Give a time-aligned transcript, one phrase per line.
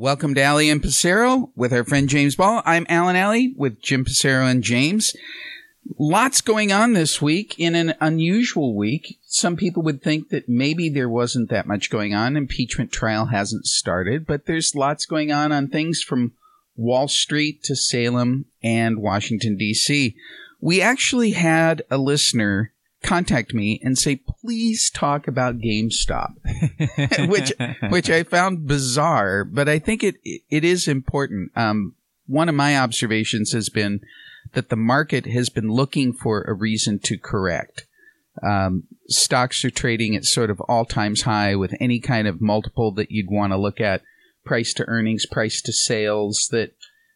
[0.00, 2.62] Welcome to Alley and Pasero with our friend James Ball.
[2.64, 5.12] I'm Allen Alley with Jim Pasero and James.
[5.98, 9.18] Lots going on this week in an unusual week.
[9.26, 12.36] Some people would think that maybe there wasn't that much going on.
[12.36, 16.34] Impeachment trial hasn't started, but there's lots going on on things from
[16.76, 20.14] Wall Street to Salem and Washington DC.
[20.60, 22.72] We actually had a listener
[23.02, 26.34] contact me and say, please talk about GameStop,
[27.28, 27.52] which,
[27.90, 31.52] which I found bizarre, but I think it, it is important.
[31.56, 31.94] Um,
[32.26, 34.00] one of my observations has been
[34.52, 37.86] that the market has been looking for a reason to correct.
[38.42, 42.92] Um, stocks are trading at sort of all times high with any kind of multiple
[42.92, 44.02] that you'd want to look at
[44.44, 46.74] price to earnings, price to sales, that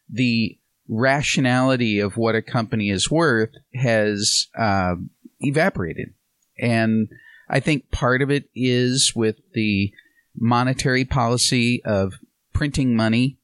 [0.09, 4.95] the rationality of what a company is worth has uh,
[5.43, 6.13] evaporated.
[6.59, 7.09] And
[7.49, 9.91] I think part of it is with the
[10.35, 12.13] monetary policy of
[12.53, 13.37] printing money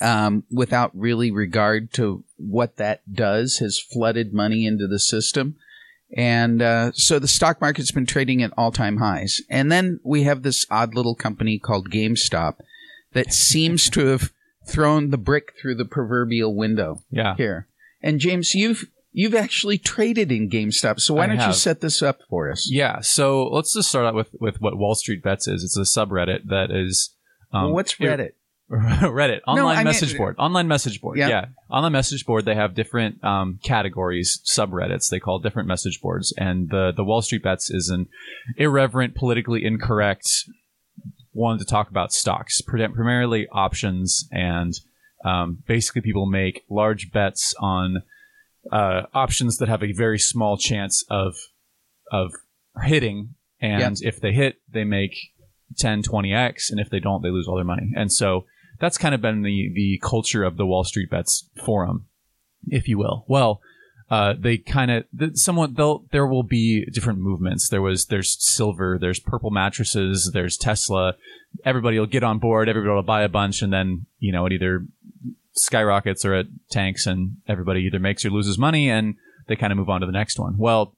[0.00, 5.56] um, without really regard to what that does has flooded money into the system.
[6.16, 9.40] And uh, so the stock market's been trading at all time highs.
[9.50, 12.56] And then we have this odd little company called GameStop
[13.12, 14.30] that seems to have
[14.68, 17.34] thrown the brick through the proverbial window Yeah.
[17.36, 17.66] here.
[18.02, 18.84] And James, you've
[19.16, 22.68] you've actually traded in GameStop, so why I don't you set this up for us?
[22.70, 23.00] Yeah.
[23.00, 25.64] So let's just start out with, with what Wall Street Bets is.
[25.64, 27.14] It's a subreddit that is.
[27.50, 28.32] Um, well, what's Reddit?
[28.70, 30.36] Reddit online mean- message board.
[30.38, 31.16] Online message board.
[31.16, 31.28] Yeah.
[31.28, 31.46] Yeah.
[31.70, 32.44] Online message board.
[32.44, 35.08] They have different um, categories, subreddits.
[35.08, 38.08] They call different message boards, and the the Wall Street Bets is an
[38.58, 40.28] irreverent, politically incorrect
[41.32, 44.74] one to talk about stocks, primarily options, and
[45.24, 48.02] um, basically people make large bets on
[48.72, 51.34] uh, options that have a very small chance of
[52.10, 52.32] of
[52.84, 55.16] hitting, and if they hit, they make
[55.76, 57.92] 10, 20x, and if they don't, they lose all their money.
[57.96, 58.44] And so
[58.78, 62.06] that's kind of been the the culture of the Wall Street Bets forum,
[62.68, 63.24] if you will.
[63.28, 63.60] Well,
[64.08, 65.04] uh, they kind of
[65.34, 67.68] somewhat they'll there will be different movements.
[67.68, 71.14] There was there's silver, there's purple mattresses, there's Tesla.
[71.64, 72.68] Everybody will get on board.
[72.68, 74.86] Everybody will buy a bunch, and then you know it either
[75.56, 79.16] skyrockets or it tanks, and everybody either makes or loses money, and
[79.48, 80.56] they kind of move on to the next one.
[80.58, 80.94] Well,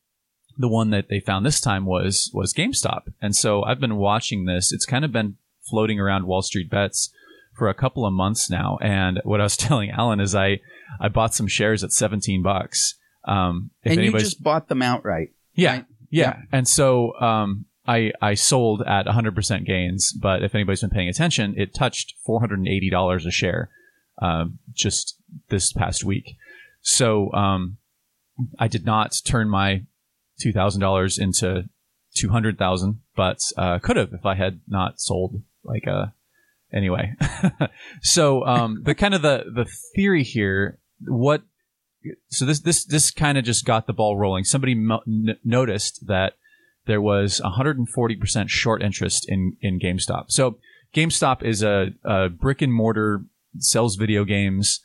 [0.56, 4.44] the one that they found this time was was GameStop, and so I've been watching
[4.44, 4.72] this.
[4.72, 5.36] It's kind of been
[5.68, 7.12] floating around Wall Street Bets
[7.58, 8.78] for a couple of months now.
[8.80, 10.60] And what I was telling Alan is I
[11.00, 12.94] I bought some shares at 17 bucks.
[13.24, 15.32] Um, if and you just bought them outright.
[15.54, 15.84] yeah, right?
[16.10, 16.42] yeah, Yeah.
[16.52, 21.54] And so um, I I sold at 100% gains, but if anybody's been paying attention,
[21.56, 23.70] it touched $480 a share
[24.20, 25.16] um, just
[25.48, 26.36] this past week.
[26.80, 27.78] So um,
[28.58, 29.82] I did not turn my
[30.44, 31.64] $2,000 into
[32.16, 36.12] 200,000, but uh, could have if I had not sold like a
[36.72, 37.14] anyway.
[38.02, 41.42] so um, the kind of the the theory here, what
[42.28, 44.44] so this this this kind of just got the ball rolling.
[44.44, 46.34] Somebody mo- n- noticed that
[46.86, 50.26] there was 140% short interest in in GameStop.
[50.28, 50.58] So
[50.94, 53.22] GameStop is a, a brick and mortar
[53.60, 54.80] sells video games,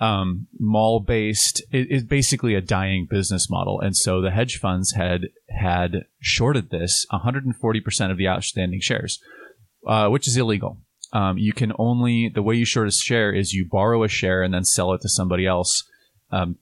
[0.00, 1.62] um, mall based.
[1.70, 6.70] It is basically a dying business model, and so the hedge funds had had shorted
[6.70, 9.20] this 140% of the outstanding shares,
[9.86, 10.78] uh, which is illegal.
[11.12, 14.42] Um, you can only the way you short a share is you borrow a share
[14.42, 15.84] and then sell it to somebody else.
[16.30, 16.58] Um,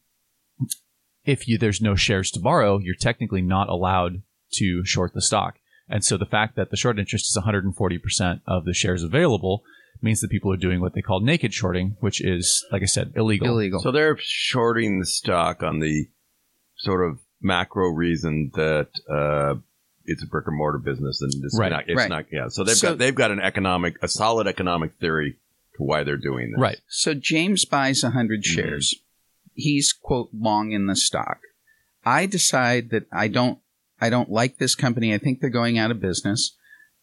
[1.25, 4.23] if you there's no shares to borrow, you're technically not allowed
[4.53, 5.59] to short the stock.
[5.89, 9.63] And so the fact that the short interest is 140% of the shares available
[10.03, 13.13] means that people are doing what they call naked shorting, which is, like I said,
[13.17, 13.49] illegal.
[13.49, 13.81] Illegal.
[13.81, 16.09] So they're shorting the stock on the
[16.77, 19.55] sort of macro reason that uh,
[20.05, 21.71] it's a brick and mortar business and it's Right.
[21.73, 21.85] not.
[21.89, 22.09] It's Right.
[22.11, 22.27] not.
[22.33, 22.49] Yeah.
[22.49, 25.37] So they've So- got they've got an economic, a solid economic theory
[25.77, 26.61] to why they're doing this.
[26.61, 26.79] Right.
[26.89, 28.55] So James buys 100 Mm-hmm.
[28.55, 28.95] shares.
[29.55, 31.39] He's quote long in the stock.
[32.05, 33.59] I decide that I don't
[34.01, 35.15] I don't like this company.
[35.15, 36.57] I think they're going out of business.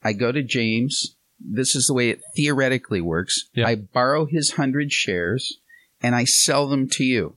[0.04, 1.16] I go to James.
[1.44, 3.46] This is the way it theoretically works.
[3.54, 3.68] Yeah.
[3.68, 5.58] I borrow his 100 shares
[6.02, 7.36] and I sell them to you.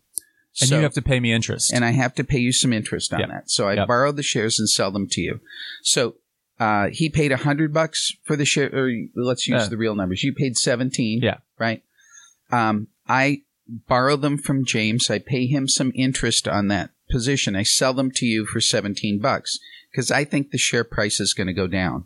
[0.60, 1.72] And So- you have to pay me interest.
[1.72, 3.28] and I have to pay you some interest on Yep.
[3.30, 3.50] that.
[3.50, 3.88] So I Yep.
[3.88, 5.40] borrow the shares and sell them to you.
[5.82, 6.16] So
[6.60, 8.70] uh, he paid a hundred bucks for the share.
[8.72, 9.68] Or let's use Yeah.
[9.68, 10.22] the real numbers.
[10.22, 11.20] You paid seventeen.
[11.20, 11.38] Yeah.
[11.58, 11.82] Right.
[12.52, 13.42] Um, I
[13.88, 15.10] borrow them from James.
[15.10, 17.56] I pay him some interest on that position.
[17.56, 19.58] I sell them to you for seventeen bucks
[19.90, 22.04] because I think the share price is going to go down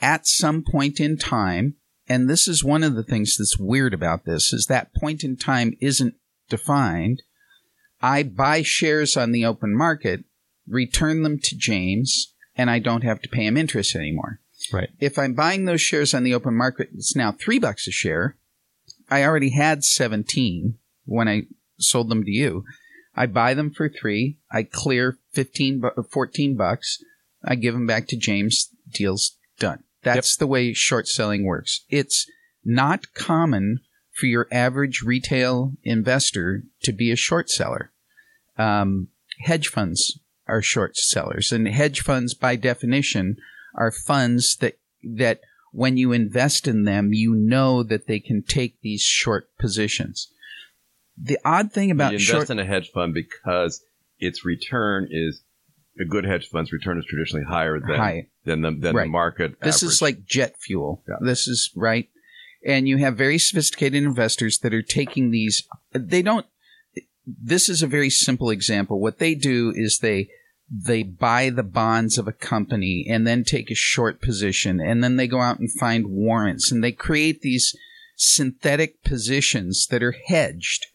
[0.00, 1.74] at some point in time.
[2.08, 5.36] And this is one of the things that's weird about this is that point in
[5.36, 6.14] time isn't
[6.48, 7.22] defined.
[8.00, 10.24] I buy shares on the open market,
[10.68, 14.40] return them to James, and I don't have to pay him interest anymore.
[14.72, 14.90] Right.
[15.00, 18.36] If I'm buying those shares on the open market, it's now three bucks a share.
[19.08, 21.42] I already had 17 when I
[21.78, 22.64] sold them to you.
[23.14, 24.38] I buy them for three.
[24.50, 26.98] I clear 15, 14 bucks.
[27.44, 28.70] I give them back to James.
[28.92, 29.84] Deal's done.
[30.14, 31.84] That's the way short selling works.
[31.88, 32.26] It's
[32.64, 33.80] not common
[34.12, 37.92] for your average retail investor to be a short seller.
[38.56, 39.08] Um,
[39.40, 40.18] hedge funds
[40.48, 43.36] are short sellers, and hedge funds, by definition,
[43.74, 45.40] are funds that that
[45.72, 50.32] when you invest in them, you know that they can take these short positions.
[51.18, 53.82] The odd thing about you invest short in a hedge fund because
[54.18, 55.42] its return is
[56.00, 58.28] a good hedge fund's return is traditionally higher than High.
[58.44, 59.04] than the than Right.
[59.04, 59.60] the market.
[59.62, 61.02] This is like jet fuel.
[61.08, 61.16] Yeah.
[61.20, 62.08] This is right.
[62.64, 65.62] And you have very sophisticated investors that are taking these.
[65.92, 66.46] They don't.
[67.26, 69.00] This is a very simple example.
[69.00, 70.28] What they do is they
[70.70, 75.16] they buy the bonds of a company and then take a short position and then
[75.16, 77.72] they go out and find warrants and they create these
[78.16, 80.86] synthetic positions that are hedged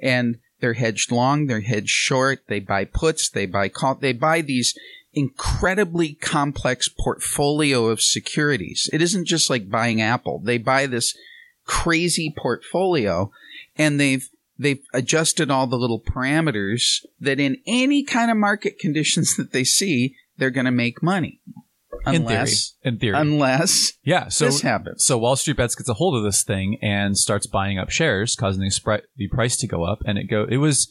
[0.00, 4.40] and they're hedged long, they're hedged short, they buy puts, they buy call, they buy
[4.40, 4.74] these
[5.12, 8.88] incredibly complex portfolio of securities.
[8.92, 10.40] It isn't just like buying Apple.
[10.44, 11.16] They buy this
[11.64, 13.32] crazy portfolio
[13.76, 19.36] and they've they've adjusted all the little parameters that in any kind of market conditions
[19.36, 21.40] that they see, they're going to make money.
[22.04, 24.28] Unless in theory, in theory, unless yeah.
[24.28, 25.04] So this happens.
[25.04, 28.36] So Wall Street Bets gets a hold of this thing and starts buying up shares,
[28.36, 30.02] causing the, spri- the price to go up.
[30.04, 30.90] And it go it was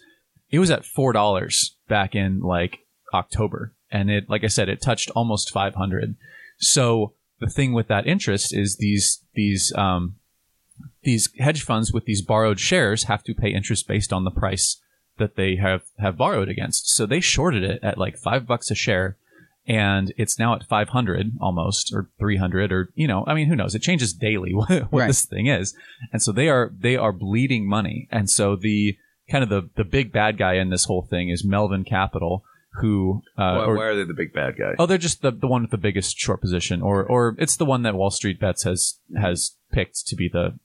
[0.49, 2.79] it was at four dollars back in like
[3.13, 6.15] October, and it like I said, it touched almost five hundred.
[6.57, 10.15] So the thing with that interest is these these um,
[11.03, 14.81] these hedge funds with these borrowed shares have to pay interest based on the price
[15.17, 16.89] that they have have borrowed against.
[16.89, 19.17] So they shorted it at like five bucks a share
[19.67, 23.73] and it's now at 500 almost or 300 or you know i mean who knows
[23.75, 25.07] it changes daily what, what Right.
[25.07, 25.75] this thing is
[26.13, 28.97] and so they are they are bleeding money and so the
[29.31, 32.43] kind of the the big bad guy in this whole thing is melvin capital
[32.81, 34.73] who uh, why, or- why are they the big bad guy?
[34.77, 37.63] Oh, they're just the, the one with the biggest short position, or or it's the
[37.63, 40.59] one that Wall Street Bets has has picked to be the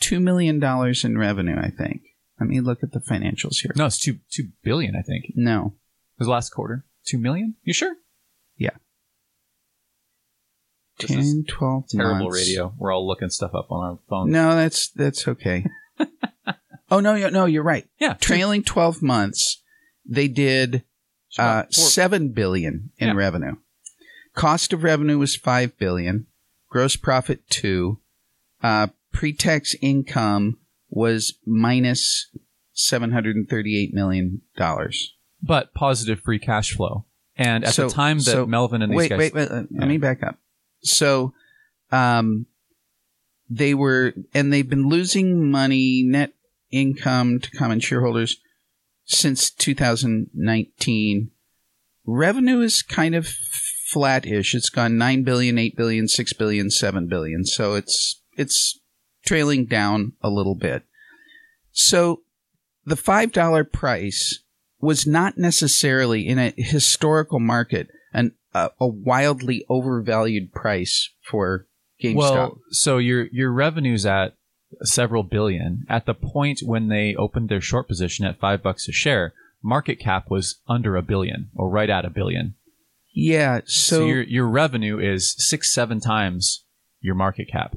[0.00, 0.60] $2 million
[1.04, 2.02] in revenue, I think.
[2.40, 3.70] Let me look at the financials here.
[3.76, 5.26] No, it's two two billion, I think.
[5.36, 5.74] No.
[6.16, 6.84] It was last quarter.
[7.04, 7.54] Two million?
[7.62, 7.94] You sure?
[8.56, 8.70] Yeah.
[11.00, 12.38] This is 10, 12 Terrible months.
[12.48, 12.74] radio.
[12.78, 14.30] We're all looking stuff up on our phone.
[14.30, 15.64] No, that's that's okay.
[16.90, 17.86] oh no, no, you're right.
[17.98, 18.14] Yeah.
[18.14, 19.62] Trailing 12 months,
[20.04, 20.84] they did
[21.38, 23.14] uh, 7 billion in Yeah.
[23.14, 23.56] revenue.
[24.34, 26.26] Cost of revenue was 5 billion,
[26.68, 27.98] gross profit 2,
[28.62, 32.30] uh, pre-tax income was minus
[32.72, 35.14] 738 million dollars.
[35.42, 37.06] but positive free cash flow.
[37.36, 39.62] And at So- the time that so- Melvin and these Wait, guys wait, wait, uh,
[39.70, 39.80] Yeah.
[39.80, 40.36] let me back up.
[40.82, 41.34] So,
[41.90, 42.46] um,
[43.48, 46.32] they were, and they've been losing money, net
[46.70, 48.36] income to common shareholders
[49.04, 51.30] since 2019.
[52.06, 54.54] Revenue is kind of flat-ish.
[54.54, 57.44] It's gone 9 billion, 8 billion, 6 billion, 7 billion.
[57.44, 58.78] So it's it's
[59.24, 60.84] trailing down a little bit.
[61.72, 62.22] So
[62.84, 64.42] the $5 price
[64.80, 71.66] was not necessarily in a historical market an a, a wildly overvalued price for
[72.02, 72.16] GameStop.
[72.16, 74.34] Well, so your your revenue's at
[74.82, 75.84] several billion.
[75.88, 79.96] At the point when they opened their short position at five bucks a share, market
[79.96, 82.54] cap was under a billion or right at a billion.
[83.12, 86.64] yeah, So, so, your your revenue is six seven times
[87.00, 87.74] your market cap.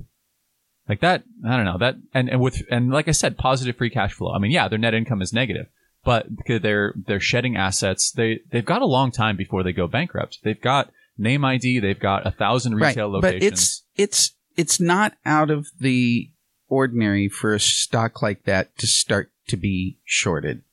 [0.88, 3.89] Like that, I don't know that, and, and with and like I said, positive free
[3.89, 4.34] cash flow.
[4.34, 5.68] I mean, yeah, their net income is negative,
[6.03, 8.12] but they're they're shedding assets.
[8.12, 10.39] They they've got a long time before they go bankrupt.
[10.43, 11.79] They've got name ID.
[11.79, 13.41] They've got a thousand retail right, locations.
[13.41, 16.29] but it's it's it's not out of the
[16.67, 20.63] ordinary for a stock like that to start to be shorted.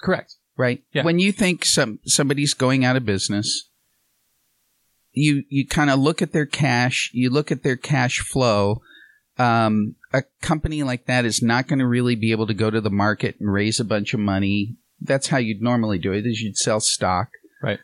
[0.00, 0.34] correct.
[0.56, 0.82] right?
[0.92, 1.04] Yeah.
[1.04, 3.68] When you think some somebody's going out of business,
[5.12, 8.82] you you kind of look at their cash, you look at their cash flow.
[9.38, 12.80] Um, a company like that is not going to really be able to go to
[12.80, 14.76] the market and raise a bunch of money.
[15.00, 16.26] That's how you'd normally do it.
[16.26, 17.30] Is you'd sell stock.
[17.62, 17.78] Right.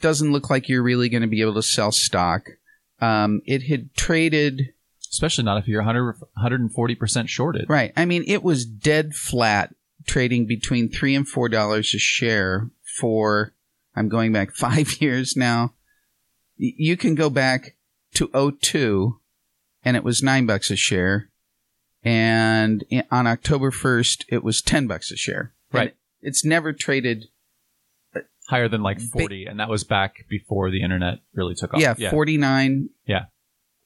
[0.00, 2.48] Doesn't look like you're really going to be able to sell stock.
[3.00, 4.74] Um, it had traded
[5.14, 7.66] Especially not if you're 100, 140% shorted.
[7.70, 7.92] Right.
[7.96, 9.72] I mean, it was dead flat,
[10.06, 12.68] trading between three and four dollars a share
[12.98, 13.52] for.
[13.94, 15.72] I'm going back five years now.
[16.56, 17.76] You can go back
[18.14, 18.28] to
[18.60, 19.20] 02,
[19.84, 21.28] and it was nine bucks a share,
[22.02, 25.52] and on October 1st, it was ten bucks a share.
[25.72, 25.96] And Right.
[26.20, 27.26] It's never traded.
[28.14, 29.46] Uh, Higher than like 40.
[29.46, 31.80] and that was back before the internet really took off.
[31.80, 32.90] Yeah, 49.
[33.06, 33.24] Yeah.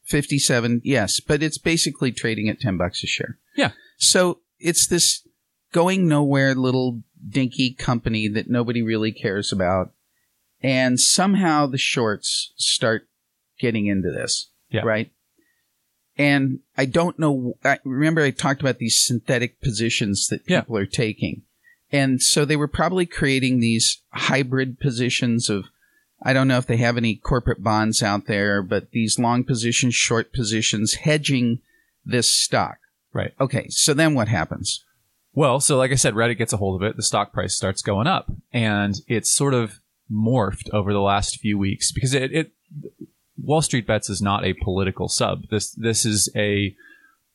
[0.05, 0.81] 57.
[0.85, 3.39] Yes, but it's basically trading at 10 bucks a share.
[3.57, 3.73] Yeah.
[3.99, 5.27] So it's this
[5.73, 9.93] going nowhere little dinky company that nobody really cares about.
[10.63, 13.07] And somehow the shorts start
[13.61, 14.51] getting into this.
[14.71, 14.83] Yeah.
[14.83, 15.13] Right.
[16.19, 17.55] And I don't know.
[17.65, 20.61] I remember I talked about these synthetic positions that Yeah.
[20.63, 21.43] people are taking.
[21.91, 25.67] And so they were probably creating these hybrid positions of,
[26.23, 29.95] I don't know if they have any corporate bonds out there, but these long positions,
[29.95, 31.61] short positions, hedging
[32.05, 32.79] this stock.
[33.13, 33.33] Right.
[33.41, 33.69] Okay.
[33.71, 34.85] So then what happens?
[35.33, 36.97] Well, so like I said, Reddit gets a hold of it.
[36.97, 39.79] The stock price starts going up, and it's sort of
[40.11, 42.53] morphed over the last few weeks because it, it
[43.43, 45.49] Wall Street Bets is not a political sub.
[45.51, 46.75] This this is a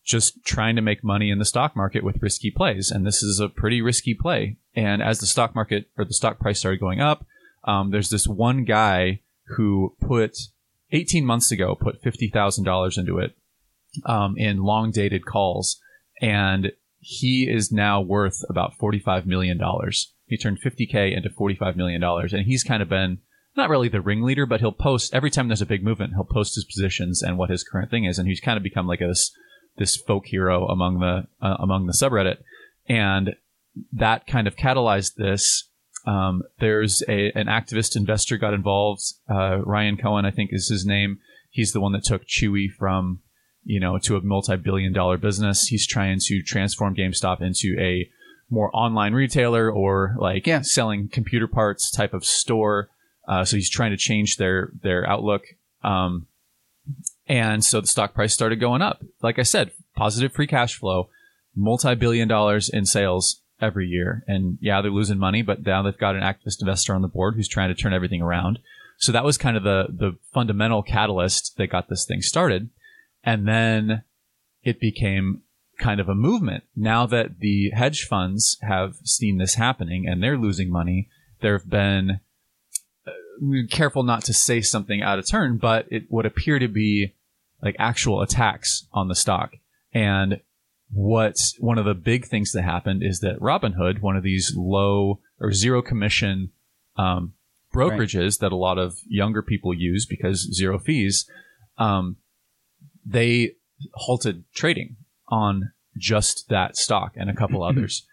[0.06, 3.40] just trying to make money in the stock market with risky plays, and this is
[3.40, 4.58] a pretty risky play.
[4.76, 7.26] And as the stock market or the stock price started going up,
[7.64, 9.22] um, there's this one guy
[9.56, 10.38] who put
[10.92, 13.36] 18 months ago put fifty thousand dollars into it
[14.06, 15.80] um, in long dated calls,
[16.22, 16.72] and
[17.04, 19.60] he is now worth about $45 million.
[20.26, 22.02] He turned 50K into $45 million.
[22.02, 23.20] And he's kind of been
[23.56, 26.56] not really the ringleader, but he'll post every time there's a big movement, he'll post
[26.56, 28.18] his positions and what his current thing is.
[28.18, 29.32] And he's kind of become like a, this,
[29.78, 32.38] this folk hero among the, uh, among the subreddit.
[32.88, 33.36] And
[33.92, 35.70] that kind of catalyzed this.
[36.06, 39.02] Um, there's a, an activist investor got involved.
[39.30, 41.20] Uh, Ryan Cohen, I think is his name.
[41.50, 43.20] He's the one that took Chewy from,
[43.64, 45.68] you know, to a multi-billion dollar business.
[45.68, 48.10] He's trying to transform GameStop into a
[48.50, 50.62] more online retailer or like Yeah.
[50.62, 52.90] selling computer parts type of store.
[53.28, 55.44] Uh, so he's trying to change their their outlook.
[55.84, 56.28] Um,
[57.28, 59.04] and so the stock price started going up.
[59.22, 61.10] Like I said, positive free cash flow,
[61.56, 64.24] multi-billion dollars in sales every year.
[64.28, 67.36] And yeah, they're losing money, but now they've got an activist investor on the board
[67.36, 68.60] who's trying to turn everything around.
[68.98, 72.70] So that was kind of the the fundamental catalyst that got this thing started.
[73.24, 74.04] And then
[74.64, 75.44] it became
[75.80, 76.64] kind of a movement.
[76.76, 81.10] Now that the hedge funds have seen this happening and they're losing money,
[81.42, 82.20] there have been
[83.70, 87.14] careful not to say something out of turn, but it would appear to be
[87.62, 89.56] like actual attacks on the stock.
[89.94, 90.42] And
[90.92, 95.20] what one of the big things that happened is that Robinhood, one of these low
[95.40, 96.52] or zero commission
[96.98, 97.34] um,
[97.74, 101.30] brokerages that a lot of younger people use because zero fees,
[101.78, 102.18] um,
[103.06, 103.56] they
[103.94, 104.96] halted trading
[105.28, 108.06] on just that stock and a couple others.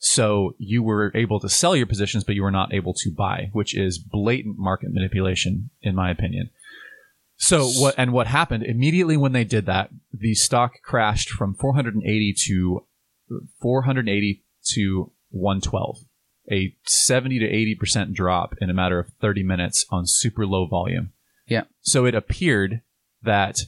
[0.00, 3.50] So you were able to sell your positions, but you were not able to buy,
[3.52, 6.50] which is blatant market manipulation, in my opinion.
[7.36, 12.34] So what and what happened immediately when they did that, the stock crashed from 480
[12.46, 12.86] to
[13.60, 14.42] 480
[14.74, 15.98] to 112,
[16.50, 20.66] a 70 to 80 percent drop in a matter of 30 minutes on super low
[20.66, 21.12] volume.
[21.46, 21.64] Yeah.
[21.82, 22.80] So it appeared
[23.22, 23.60] that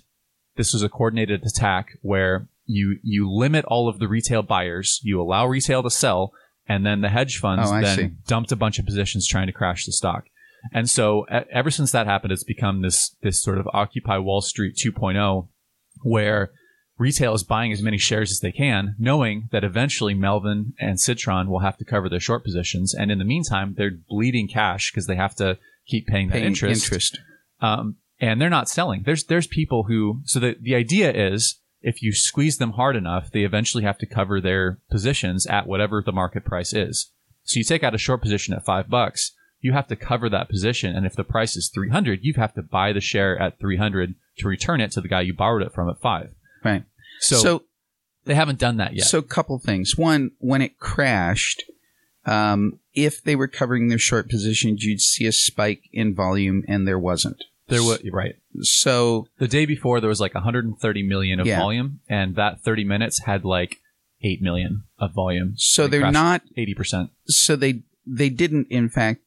[0.57, 5.21] this was a coordinated attack where you you limit all of the retail buyers, you
[5.21, 6.33] allow retail to sell,
[6.67, 8.11] and then the hedge funds Oh, then see.
[8.27, 10.25] dumped a bunch of positions trying to crash the stock.
[10.73, 14.77] And so ever since that happened, it's become this this sort of Occupy Wall Street
[14.77, 15.49] 2.0,
[16.03, 16.53] where
[16.99, 21.51] retail is buying as many shares as they can, knowing that eventually Melvin and Citron
[21.51, 25.07] will have to cover their short positions, and in the meantime, they're bleeding cash because
[25.07, 26.85] they have to keep paying that Paying interest.
[26.85, 27.19] interest.
[27.61, 29.03] Um, and they're not selling.
[29.05, 33.31] There's there's people who so the the idea is if you squeeze them hard enough,
[33.31, 37.11] they eventually have to cover their positions at whatever the market price is.
[37.45, 40.49] So you take out a short position at five bucks, you have to cover that
[40.49, 43.59] position, and if the price is three hundred, you have to buy the share at
[43.59, 46.35] three hundred to return it to the guy you borrowed it from at five.
[46.65, 46.85] Right.
[47.21, 47.63] So, so
[48.25, 49.07] they haven't done that yet.
[49.07, 49.97] So, a couple things.
[49.97, 51.65] One, when it crashed,
[52.25, 56.87] um, if they were covering their short positions, you'd see a spike in volume, and
[56.87, 57.45] there wasn't.
[57.69, 58.35] There was right.
[58.61, 61.59] So, The day before there was like 130 million of Yeah.
[61.59, 63.79] volume, and that 30 minutes had like
[64.23, 65.55] eight million of volume.
[65.57, 66.43] so It they're crashed not.
[66.57, 67.11] 80 percent.
[67.27, 68.67] So they they didn't.
[68.71, 69.21] In fact,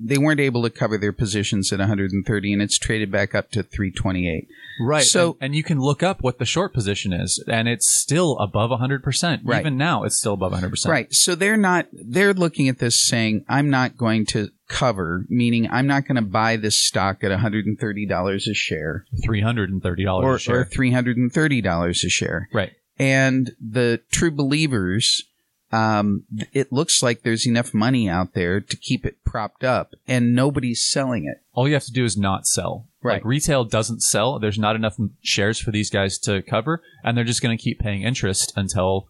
[0.00, 3.62] they weren't able to cover their positions at 130, and it's traded back up to
[3.62, 4.48] 328.
[4.80, 5.02] Right.
[5.02, 8.38] So- and, and you can look up what the short position is, and it's still
[8.38, 9.40] above 100%.
[9.44, 9.60] Right.
[9.60, 10.86] Even now, it's still above 100%.
[10.88, 11.12] Right.
[11.12, 11.86] So they're not.
[11.92, 16.22] They're looking at this saying, "I'm not going to cover," meaning I'm not going to
[16.22, 20.60] buy this stock at 130 dollars a share $330 or, a share.
[20.60, 22.48] or 330 dollars a share.
[22.52, 22.72] right.
[22.98, 25.24] and the true believers
[25.70, 30.34] um, it looks like there's enough money out there to keep it propped up and
[30.34, 32.86] nobody's selling it All you have to do is not sell.
[33.02, 33.14] Right.
[33.14, 34.38] Like retail doesn't sell.
[34.38, 37.78] There's not enough shares for these guys to cover, and they're just going to keep
[37.78, 39.08] paying interest until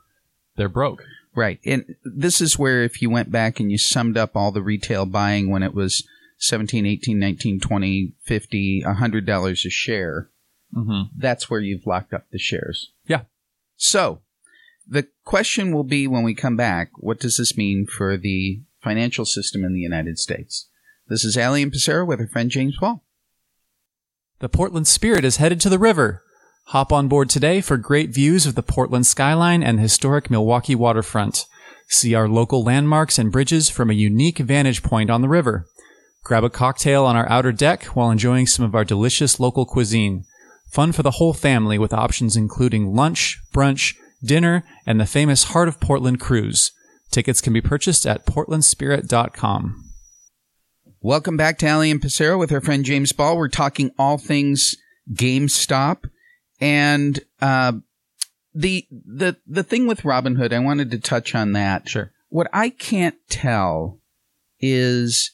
[0.56, 1.02] they're broke.
[1.34, 4.62] right and this is where if you went back and you summed up all the
[4.62, 6.02] retail buying when it was
[6.38, 10.28] 17 18 19 20 50 100 dollars a share
[10.74, 11.02] Mm-hmm.
[11.16, 13.22] that's where you've locked up the shares Yeah.
[13.76, 14.20] so
[14.88, 19.24] the question will be when we come back what does this mean for the financial
[19.24, 20.68] system in the united states
[21.08, 23.02] this is Alley and Pasero with her friend James Ball.
[24.40, 26.22] The Portland Spirit is headed to the river.
[26.66, 31.46] Hop on board today for great views of the Portland skyline and historic Milwaukie waterfront.
[31.88, 35.66] See our local landmarks and bridges from a unique vantage point on the river.
[36.24, 40.24] Grab a cocktail on our outer deck while enjoying some of our delicious local cuisine.
[40.70, 45.68] Fun for the whole family with options including lunch, brunch, dinner, and the famous Heart
[45.68, 46.72] of Portland cruise.
[47.10, 49.84] Tickets can be purchased at portlandspirit.com.
[51.00, 53.36] Welcome back to Alley and Pasero with our friend James Ball.
[53.36, 54.74] We're talking all things
[55.12, 56.10] GameStop
[56.60, 57.72] and uh,
[58.54, 60.52] the the the thing with Robinhood.
[60.52, 61.88] I wanted to touch on that.
[61.88, 62.12] Sure.
[62.28, 64.00] What I can't tell
[64.60, 65.32] is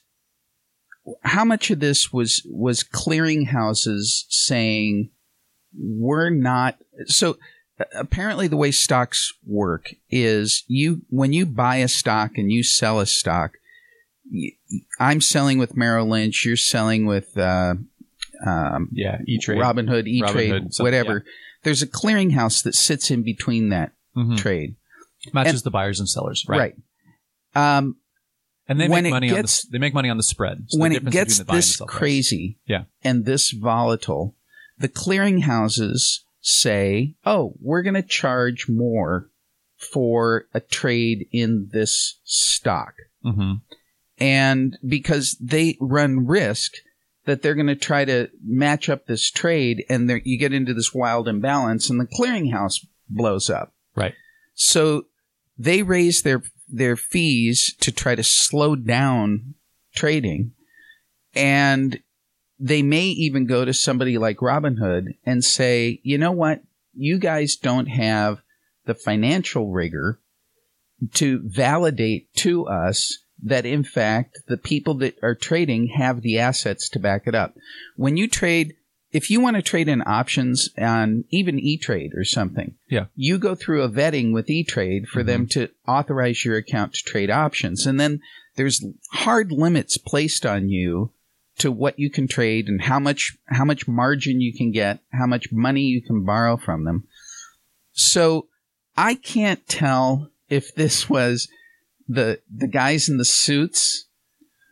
[1.22, 5.10] how much of this was was clearinghouses saying
[5.76, 7.36] we're not so
[7.94, 13.00] apparently the way stocks work is you when you buy a stock and you sell
[13.00, 13.52] a stock
[14.98, 17.74] i'm selling with Merrill Lynch you're selling with uh,
[18.46, 19.18] um, Yeah.
[19.26, 19.58] E Trade.
[19.60, 21.24] Robinhood E Trade Robinhood, something, whatever
[21.62, 24.36] there's a clearinghouse that sits in between that Mhm.
[24.38, 24.76] trade
[25.32, 26.44] Matches and- the buyers and sellers.
[26.48, 26.74] right,
[27.54, 27.96] um,
[28.66, 30.64] And they When make money on the, they make money on the spread.
[30.68, 31.88] So when the it gets between the buy and this price.
[31.90, 32.84] crazy Yeah.
[33.02, 34.34] and this volatile,
[34.78, 39.30] the clearinghouses say, "Oh, we're going to charge more
[39.76, 43.62] for a trade in this stock," Mhm.
[44.18, 46.74] and because they run risk
[47.24, 50.92] that they're going to try to match up this trade, and you get into this
[50.92, 53.74] wild imbalance, and the clearinghouse blows up.
[53.96, 54.14] Right.
[54.52, 55.06] So
[55.58, 59.54] they raise their their fees to try to slow down
[59.94, 60.52] trading,
[61.34, 62.02] and
[62.58, 66.62] they may even go to somebody like Robinhood and say, you know what,
[66.94, 68.40] you guys don't have
[68.86, 70.20] the financial rigor
[71.14, 76.88] to validate to us that in fact the people that are trading have the assets
[76.88, 77.54] to back it up.
[77.96, 78.74] When you trade,
[79.12, 83.06] if you want to trade in options on even E-Trade or something, Yeah.
[83.14, 85.60] you go through a vetting with E-Trade for them mm-hmm.
[85.60, 87.86] to authorize your account to trade options.
[87.86, 88.20] And then
[88.56, 91.12] there's hard limits placed on you
[91.58, 95.26] to what you can trade and how much how much margin you can get, how
[95.26, 97.04] much money you can borrow from them.
[97.92, 98.48] So
[98.96, 101.48] I can't tell if this was
[102.08, 104.06] the the guys in the suits,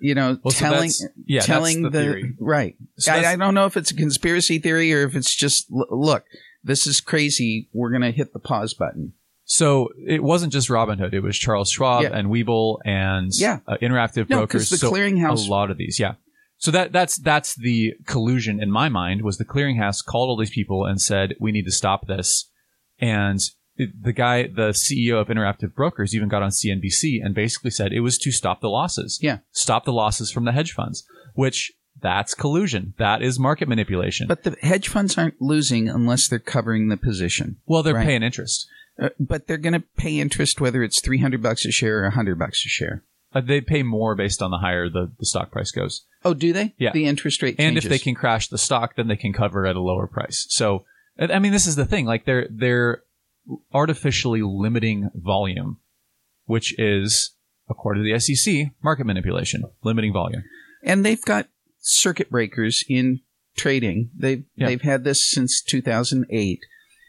[0.01, 2.35] you know, Well, telling that's- yeah, telling the theory.
[2.41, 2.77] right.
[2.99, 6.25] So I, I don't know if it's a conspiracy theory or if it's just look,
[6.65, 7.69] this is crazy.
[7.73, 9.13] We're gonna hit the pause button.
[9.45, 12.11] So it wasn't just Robinhood; it was Charles Schwab Yeah.
[12.13, 13.59] and Webull and Yeah.
[13.67, 14.71] uh, Interactive No, Brokers.
[14.71, 16.15] the So clearinghouse- a lot of these, yeah.
[16.63, 20.51] So that that's that's the collusion in my mind was the clearinghouse called all these
[20.59, 22.49] people and said we need to stop this,
[23.01, 23.41] and
[23.75, 27.93] it, the guy, the CEO of Interactive Brokers, even got on CNBC and basically said
[27.93, 29.19] it was to stop the losses.
[29.21, 29.39] Yeah.
[29.51, 31.05] stop the losses from the hedge funds.
[31.35, 32.95] which that's collusion.
[32.99, 34.29] That is market manipulation.
[34.29, 37.57] But the hedge funds aren't losing unless they're covering the position.
[37.67, 38.07] well, they're Right.
[38.07, 38.69] paying interest.
[39.03, 42.39] Uh, but they're going to pay interest whether it's 300 bucks a share or 100
[42.39, 43.03] bucks a share.
[43.35, 46.05] Uh, they pay more based on the higher the, the stock price goes.
[46.25, 46.75] Oh, do they?
[46.79, 46.93] Yeah.
[46.93, 49.75] The interest rate And if they can crash the stock, then they can cover at
[49.77, 50.47] a lower price.
[50.51, 50.85] So,
[51.19, 52.05] I I mean, this is the thing.
[52.07, 53.03] Like they're they're
[53.73, 55.79] artificially limiting volume,
[56.45, 57.35] which is,
[57.69, 60.45] according to the SEC, market manipulation, limiting volume.
[60.85, 61.49] and they've got
[61.81, 63.21] circuit breakers in
[63.57, 64.11] trading.
[64.17, 64.67] They've Yeah.
[64.69, 66.61] they've had this since 2008,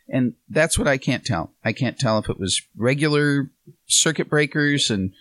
[0.10, 1.54] and that's what I can't tell.
[1.64, 3.52] I can't tell if it was regular
[3.86, 5.14] circuit breakers and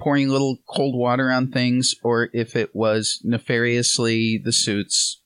[0.00, 5.20] pouring a little cold water on things, or if it was nefariously the suits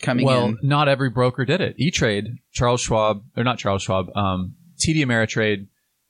[0.00, 0.26] coming in.
[0.26, 0.58] well, in.
[0.62, 1.74] not every broker did it.
[1.76, 5.66] E Trade, Charles Schwab, or not Charles Schwab, um, TD Ameritrade,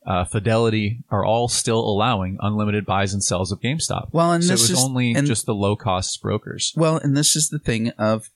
[0.07, 4.09] uh, Fidelity are all still allowing unlimited buys and sells of GameStop.
[4.12, 6.72] Well, and so it this was is only and- just the low cost brokers.
[6.77, 8.31] Well, and this is the thing of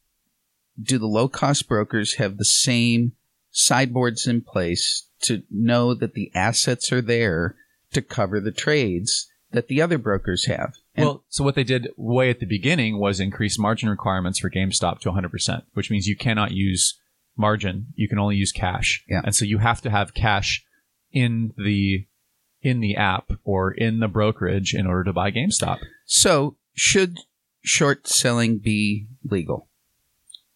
[0.80, 3.12] do the low cost brokers have the same
[3.50, 7.56] sideboards in place to know that the assets are there
[7.92, 10.74] to cover the trades that the other brokers have?
[10.94, 14.50] And well, so what they did way at the beginning was increase margin requirements for
[14.50, 16.98] GameStop to 100%, which means you cannot use
[17.36, 17.86] margin.
[17.94, 19.04] You can only use cash.
[19.08, 19.22] Yeah.
[19.24, 20.64] And so you have to have cash
[21.12, 22.06] in the
[22.62, 25.78] in the app or in the brokerage in order to buy GameStop.
[26.04, 27.18] so should
[27.62, 29.68] short selling be legal?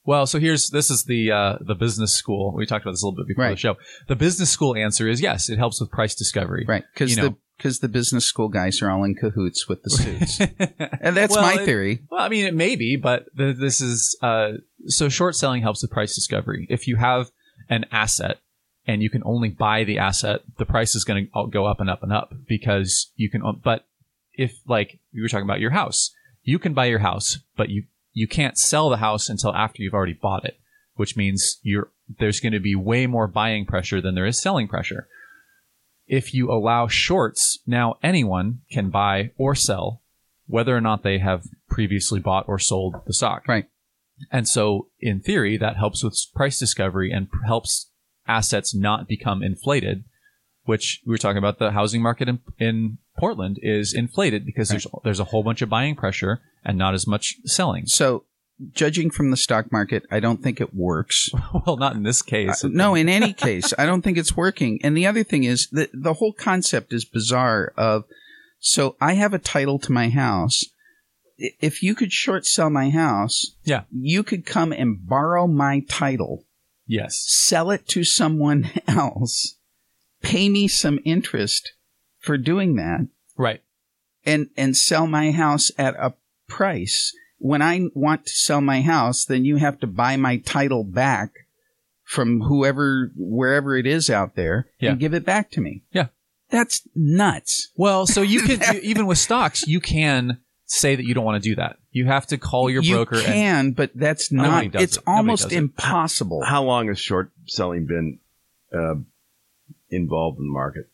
[0.04, 2.52] Well, so here's this is the uh, the business school.
[2.54, 3.76] We talked about this a little bit before the show.
[4.08, 5.48] The business school answer is yes.
[5.48, 6.64] It helps with price discovery.
[6.66, 6.84] Right.
[6.92, 7.38] Because You the know.
[7.60, 10.40] Because the business school guys are all in cahoots with the suits.
[11.00, 12.00] and that's Well, my it- theory.
[12.10, 14.52] Well, I mean, it may be, but th- this is uh,
[14.86, 16.66] so short selling helps with price discovery.
[16.70, 17.30] If you have
[17.68, 18.38] an asset
[18.86, 21.90] and you can only buy the asset, the price is going to go up and
[21.90, 23.42] up and up because you can.
[23.62, 23.84] But
[24.32, 27.84] if like we were talking about your house, you can buy your house, but you
[28.12, 30.58] you can't sell the house until after you've already bought it,
[30.94, 34.66] which means you're there's going to be way more buying pressure than there is selling
[34.66, 35.06] pressure.
[36.10, 40.02] If you allow shorts, now anyone can buy or sell
[40.48, 43.46] whether or not they have previously bought or sold the stock.
[43.46, 43.66] Right.
[44.32, 47.92] And so, in theory, that helps with price discovery and helps
[48.26, 50.02] assets not become inflated,
[50.64, 54.88] which we were talking about the housing market in, in Portland is inflated because there's
[55.04, 57.86] there's a whole bunch of buying pressure and not as much selling.
[57.86, 58.24] So
[58.72, 61.30] judging from the stock market, I don't think it works.
[61.66, 62.64] well, not in this case.
[62.64, 64.80] Uh, no, in any case, I don't think it's working.
[64.82, 68.04] And the other thing is that the whole concept is bizarre of
[68.58, 70.64] so I have a title to my house.
[71.38, 73.84] If you could short sell my house, Yeah.
[73.90, 76.44] you could come and borrow my title,
[76.86, 77.24] Yes.
[77.26, 79.56] sell it to someone else,
[80.22, 81.72] pay me some interest
[82.18, 83.62] for doing that, Right.
[84.26, 86.12] and and sell my house at a
[86.46, 87.14] price.
[87.42, 91.30] When I want to sell my house, then you have to buy my title back
[92.04, 94.90] from whoever wherever it is out there Yeah.
[94.90, 95.82] and give it back to me.
[95.92, 96.08] Yeah.
[96.50, 97.68] That's nuts.
[97.76, 101.42] Well, so you can you- even with stocks, you can say that you don't want
[101.42, 101.76] to do that.
[101.92, 103.16] You have to call your you broker.
[103.16, 105.02] and, can, but that's not it's it.
[105.06, 105.56] Almost does it.
[105.58, 106.42] impossible.
[106.44, 108.18] How long has short selling been
[108.72, 108.96] uh,
[109.90, 110.88] involved in the market?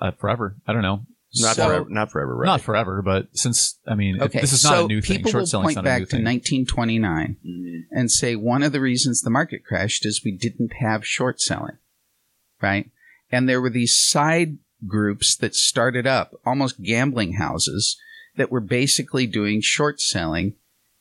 [0.00, 0.56] uh, forever.
[0.66, 1.02] I don't know.
[1.36, 1.86] Not So- forever.
[1.88, 2.46] Not forever, right?
[2.46, 5.18] Not forever, but since I mean, Okay, this is not so a new thing.
[5.18, 6.24] people Short will selling's point not a new back to thing.
[6.24, 7.82] 1929 Mhm.
[7.92, 11.78] and say one of the reasons the market crashed is we didn't have short selling,
[12.60, 12.90] right?
[13.30, 17.96] And there were these side groups that started up, almost gambling houses,
[18.36, 20.54] that were basically doing short selling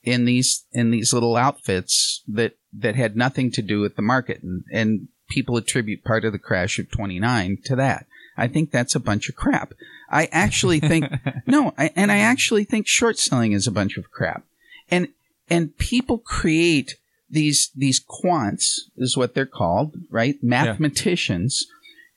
[0.04, 4.44] in these in these little outfits that that had nothing to do with the market,
[4.44, 8.06] and, and people attribute part of the crash of 29 to that.
[8.38, 9.74] I think that's a bunch of crap.
[10.10, 11.06] I actually think
[11.48, 14.44] no, I, and I actually think short selling is a bunch of crap.
[14.90, 15.10] And
[15.50, 16.96] and people create
[17.30, 20.36] these these quants is what they're called, right?
[20.42, 21.66] Mathematicians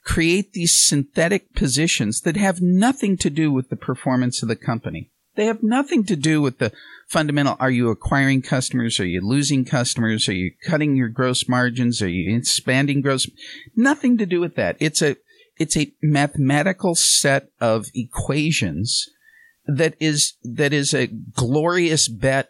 [0.05, 5.11] create these synthetic positions that have nothing to do with the performance of the company.
[5.35, 6.73] They have nothing to do with the
[7.07, 8.99] fundamental are you acquiring customers?
[9.01, 10.29] Are you losing customers?
[10.29, 12.03] Are you cutting your gross margins?
[12.03, 13.29] Are you expanding gross?
[13.77, 14.77] Nothing to do with that.
[14.81, 15.17] It's a
[15.59, 19.09] it's a mathematical set of equations
[19.67, 22.49] that is that is a glorious bet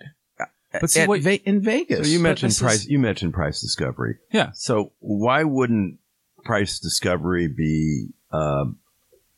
[0.81, 2.07] But see, at what- Ve- in Vegas.
[2.07, 2.77] So you mentioned price.
[2.81, 4.17] is- You mentioned price discovery.
[4.33, 4.53] Yeah.
[4.55, 5.99] So why wouldn't
[6.45, 8.65] price discovery be, uh,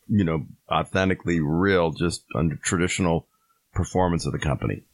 [0.08, 3.26] you know, authentically real, just under traditional
[3.74, 4.84] performance of the company?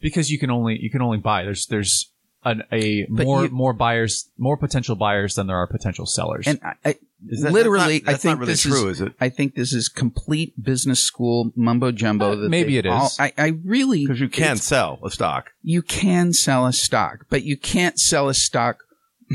[0.00, 1.42] because you can only you can only buy.
[1.42, 2.12] There's there's
[2.44, 6.46] an, a But more you- more buyers, more potential buyers than there are potential sellers.
[6.46, 8.88] and I, I, Is that- literally, that's not, that's I think not really this true,
[8.88, 9.12] is, is it?
[9.20, 12.32] I think this is complete business school mumbo jumbo.
[12.32, 12.92] Uh, that maybe they it is.
[12.92, 15.50] all- I, I really Because you can it's- sell a stock.
[15.62, 18.84] you can sell a stock, but you can't sell a stock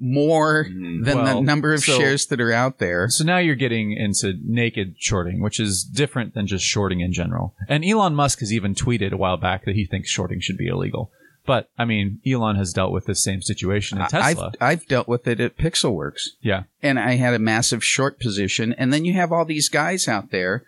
[0.00, 1.04] more Mm.
[1.04, 3.08] than the number of so- shares that are out there.
[3.08, 7.54] So now you're getting into naked shorting, which is different than just shorting in general.
[7.68, 10.68] And Elon Musk has even tweeted a while back that he thinks shorting should be
[10.68, 11.10] illegal.
[11.48, 14.52] But I mean, Elon has dealt with this same situation in I've, Tesla.
[14.60, 16.20] I've dealt with it at Pixelworks.
[16.40, 16.62] yeah.
[16.82, 18.72] and I had a massive short position.
[18.78, 20.64] And then you have all these guys out there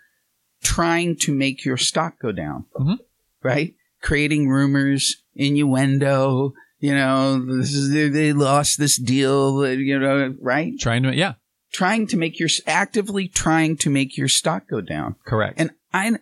[0.62, 2.98] trying to make your stock go down, Mhm.
[3.42, 3.74] right?
[4.02, 6.54] Creating rumors, innuendo.
[6.80, 9.66] You know, this is, they, lost this deal.
[9.72, 10.72] You know, right?
[10.80, 11.34] Trying to, yeah,
[11.72, 15.14] Trying to make your actively trying to make your stock go down.
[15.24, 15.60] correct.
[15.60, 16.16] And I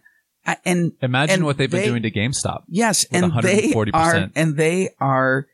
[0.65, 2.65] and Imagine and what they've been doing to GameStop.
[2.69, 3.91] Yes, and they 140%.
[3.95, 5.47] are and they are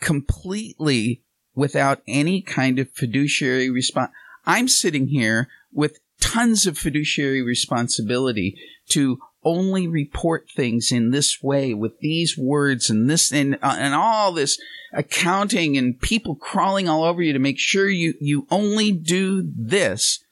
[0.00, 1.22] completely
[1.54, 4.10] without any kind of fiduciary response.
[4.46, 8.58] I'm sitting here with tons of fiduciary responsibility
[8.90, 13.94] to only report things in this way with these words and this and uh, and
[13.94, 14.60] all this
[14.92, 20.22] accounting and people crawling all over you to make sure you you only do this.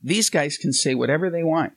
[0.00, 1.72] These guys can say whatever they want.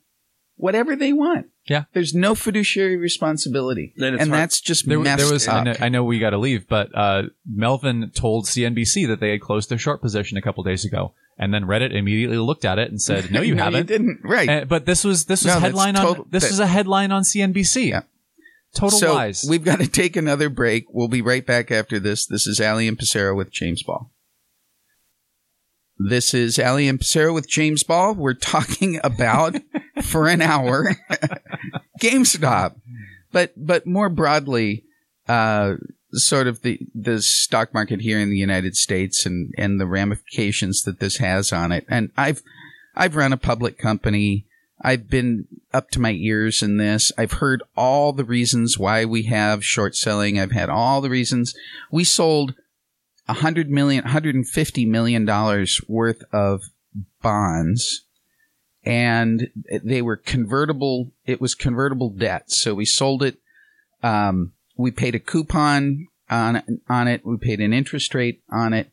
[0.57, 1.47] Whatever they want.
[1.67, 1.85] Yeah.
[1.93, 3.93] There's no fiduciary responsibility.
[3.97, 5.65] Then it's And that's just There, messed there was, I up.
[5.65, 9.41] know, I know we got to leave, but uh, Melvin told CNBC that they had
[9.41, 12.91] closed their short position a couple days ago, and then Reddit immediately looked at it
[12.91, 14.19] and said, "No, you haven't." You didn't.
[14.23, 14.47] Right.
[14.49, 17.11] Uh, but this was this was No, that's headline on this that- was a headline
[17.11, 17.89] on CNBC.
[17.89, 18.01] Yeah.
[18.75, 19.45] Total so lies.
[19.49, 20.85] we've got to take another break.
[20.91, 22.25] We'll be right back after this.
[22.25, 24.11] This is Alley and Pasero with James Ball.
[25.97, 28.13] This is Alley and Pasero with James Ball.
[28.13, 29.55] We're talking about
[30.03, 30.95] for an hour
[32.01, 32.75] GameStop,
[33.31, 34.83] but but more broadly,
[35.29, 35.75] uh,
[36.11, 40.83] sort of the the stock market here in the United States and and the ramifications
[40.83, 41.85] that this has on it.
[41.87, 42.43] And I've
[42.93, 44.45] I've run a public company.
[44.81, 47.13] I've been up to my ears in this.
[47.17, 50.37] I've heard all the reasons why we have short selling.
[50.37, 51.55] I've had all the reasons.
[51.89, 52.53] We sold
[53.27, 56.63] a hundred million, hundred and fifty million dollars worth of
[57.21, 58.03] bonds,
[58.83, 59.49] and
[59.83, 61.11] they were convertible.
[61.25, 63.37] It was convertible debt, so we sold it.
[64.03, 67.25] Um, we paid a coupon on on it.
[67.25, 68.91] We paid an interest rate on it,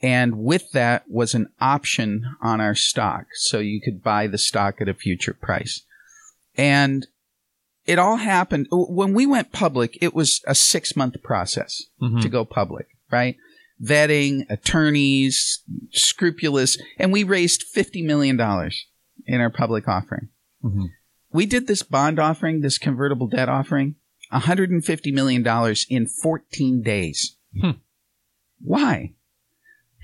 [0.00, 4.80] and with that was an option on our stock, so you could buy the stock
[4.80, 5.82] at a future price.
[6.56, 7.06] And
[7.84, 9.98] it all happened when we went public.
[10.00, 12.22] It was a six month process Mhm.
[12.22, 13.36] to go public, right?
[13.82, 15.62] Vetting, attorneys,
[15.92, 18.86] scrupulous, and we raised fifty million dollars
[19.26, 20.28] in our public offering.
[20.64, 20.90] Mhm.
[21.32, 23.96] We did this bond offering, this convertible debt offering,
[24.32, 27.36] $150 million in 14 days.
[27.60, 27.70] Hmm.
[28.60, 29.14] Why?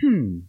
[0.00, 0.40] Hmm.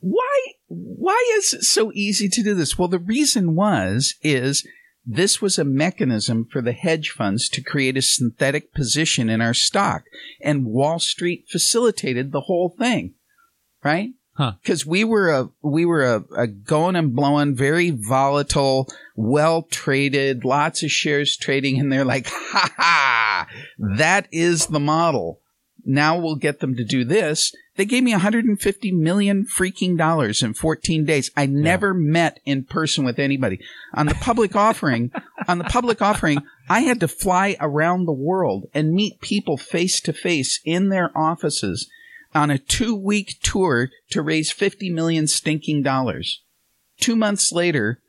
[0.00, 2.78] Why, why is it so easy to do this?
[2.78, 4.66] Well, the reason was, is
[5.04, 9.54] this was a mechanism for the hedge funds to create a synthetic position in our
[9.54, 10.04] stock
[10.40, 13.14] and Wall Street facilitated the whole thing,
[13.82, 14.10] right?
[14.34, 14.52] Huh.
[14.62, 20.44] Because we were a we were a, a going and blowing, very volatile, well traded,
[20.44, 25.41] lots of shares trading, and they're like, ha ha, that is the model.
[25.84, 27.52] Now we'll get them to do this.
[27.76, 31.30] They gave me 150 million freaking dollars in 14 days.
[31.36, 33.60] I never met in person with anybody.
[33.94, 35.10] On the public offering,
[35.48, 40.00] on the public offering, I had to fly around the world and meet people face
[40.02, 41.88] to face in their offices
[42.34, 46.42] on a two week tour to raise 50 million stinking dollars.
[47.00, 48.00] Two months later,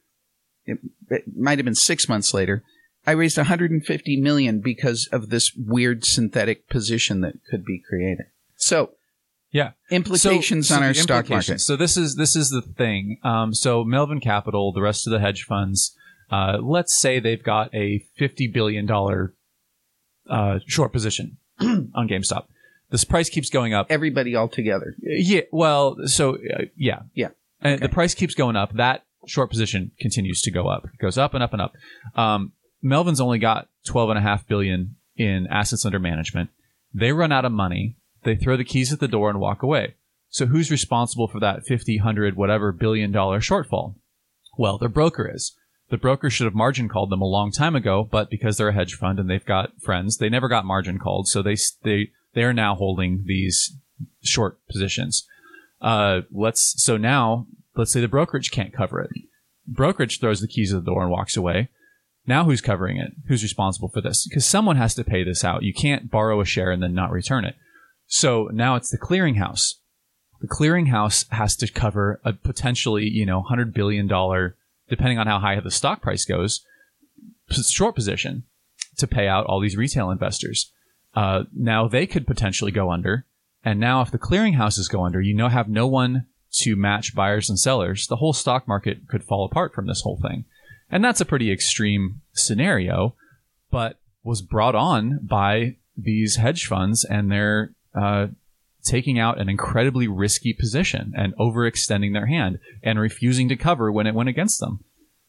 [0.65, 0.77] it,
[1.09, 2.63] it might have been six months later,
[3.05, 8.25] I raised 150 million because of this weird synthetic position that could be created.
[8.55, 8.91] So
[9.51, 9.71] Yeah.
[9.91, 11.59] implications So- so on our stock market.
[11.61, 13.17] So this is this is the thing.
[13.23, 15.95] Um, so Melvin Capital, the rest of the hedge funds,
[16.31, 19.33] uh, let's say they've got a fifty billion dollar
[20.29, 22.45] uh, short position on GameStop.
[22.89, 23.87] This price keeps going up.
[23.89, 24.95] Everybody all together.
[25.01, 25.41] Yeah.
[25.51, 27.29] Well, so uh, yeah, Yeah.
[27.61, 28.73] And the price keeps going up.
[28.75, 30.85] That short position continues to go up.
[30.85, 31.73] It goes up and up and up.
[32.15, 32.51] Um,
[32.83, 36.49] Melvin's only got twelve and a half billion in assets under management.
[36.93, 37.95] They run out of money.
[38.23, 39.95] They throw the keys at the door and walk away.
[40.29, 43.95] So who's responsible for that 50, 100, whatever billion dollar shortfall?
[44.57, 45.55] Well, their broker is.
[45.89, 48.73] The broker should have margin called them a long time ago, but because they're a
[48.73, 51.27] hedge fund and they've got friends, they never got margin called.
[51.27, 53.77] So they, they, they are now holding these
[54.23, 55.27] short positions.
[55.79, 59.11] Uh, let's, so now, let's say the brokerage can't cover it.
[59.67, 61.69] Brokerage throws the keys at the door and walks away.
[62.25, 63.13] Now who's covering it?
[63.27, 64.25] Who's responsible for this?
[64.27, 65.63] Because someone has to pay this out.
[65.63, 67.55] You can't borrow a share and then not return it.
[68.07, 69.75] So now it's the clearinghouse.
[70.41, 74.07] the clearinghouse has to cover a potentially, you know, $100 billion,
[74.89, 76.65] depending on how high the stock price goes,
[77.51, 78.43] short position
[78.97, 80.71] to pay out all these retail investors.
[81.15, 83.25] Uh, now they could potentially go under.
[83.63, 87.49] And now if the clearinghouses go under, you know, have no one to match buyers
[87.49, 88.07] and sellers.
[88.07, 90.45] The whole stock market could fall apart from this whole thing.
[90.93, 93.15] And that's a pretty extreme scenario,
[93.71, 98.27] but was brought on by these hedge funds and they're, uh,
[98.83, 104.05] taking out an incredibly risky position and overextending their hand and refusing to cover when
[104.05, 104.83] it went against them.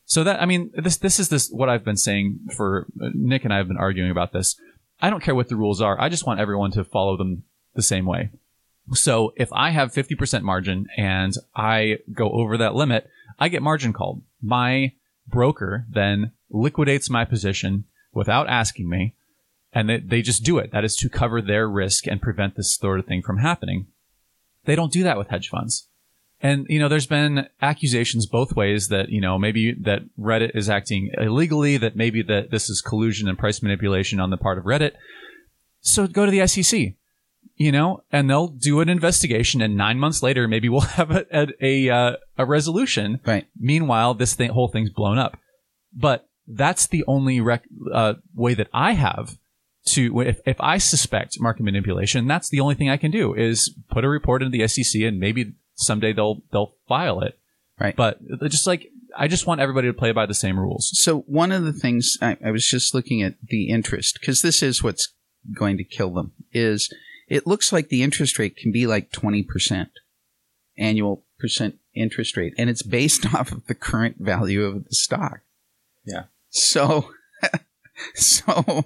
[0.04, 3.54] So that I mean, this this is this what I've been saying for Nick and
[3.54, 4.56] I have been arguing about this.
[5.00, 5.98] I don't care what the rules are.
[6.00, 8.30] I just want everyone to follow them the same way.
[8.92, 13.92] So if I have 50% margin and I go over that limit, I get margin
[13.92, 14.22] called.
[14.42, 14.92] My
[15.26, 19.14] broker then liquidates my position without asking me
[19.72, 20.70] and they, they just do it.
[20.72, 23.88] That is to cover their risk and prevent this sort of thing from happening.
[24.64, 25.88] They don't do that with hedge funds.
[26.40, 30.68] And, you know, there's been accusations both ways that, you know, maybe that Reddit is
[30.68, 34.64] acting illegally, that maybe that this is collusion and price manipulation on the part of
[34.64, 34.92] Reddit.
[35.80, 36.94] So go to the SEC,
[37.56, 41.26] you know, and they'll do an investigation and nine months later, maybe we'll have a,
[41.32, 43.20] a, a, uh, a resolution.
[43.24, 43.46] Right.
[43.58, 45.38] Meanwhile, this thing, whole thing's blown up.
[45.92, 49.36] But that's the only rec- uh, way that I have
[49.86, 53.74] to if, if I suspect market manipulation, that's the only thing I can do is
[53.90, 57.38] put a report into the SEC and maybe someday they'll they'll file it.
[57.78, 57.94] Right.
[57.94, 60.90] But just like I just want everybody to play by the same rules.
[60.94, 64.62] So one of the things I, I was just looking at the interest because this
[64.62, 65.12] is what's
[65.52, 66.92] going to kill them is
[67.34, 69.88] it looks like the interest rate can be like 20%
[70.78, 75.40] annual percent interest rate and it's based off of the current value of the stock.
[76.04, 76.24] Yeah.
[76.50, 77.10] So
[78.14, 78.84] so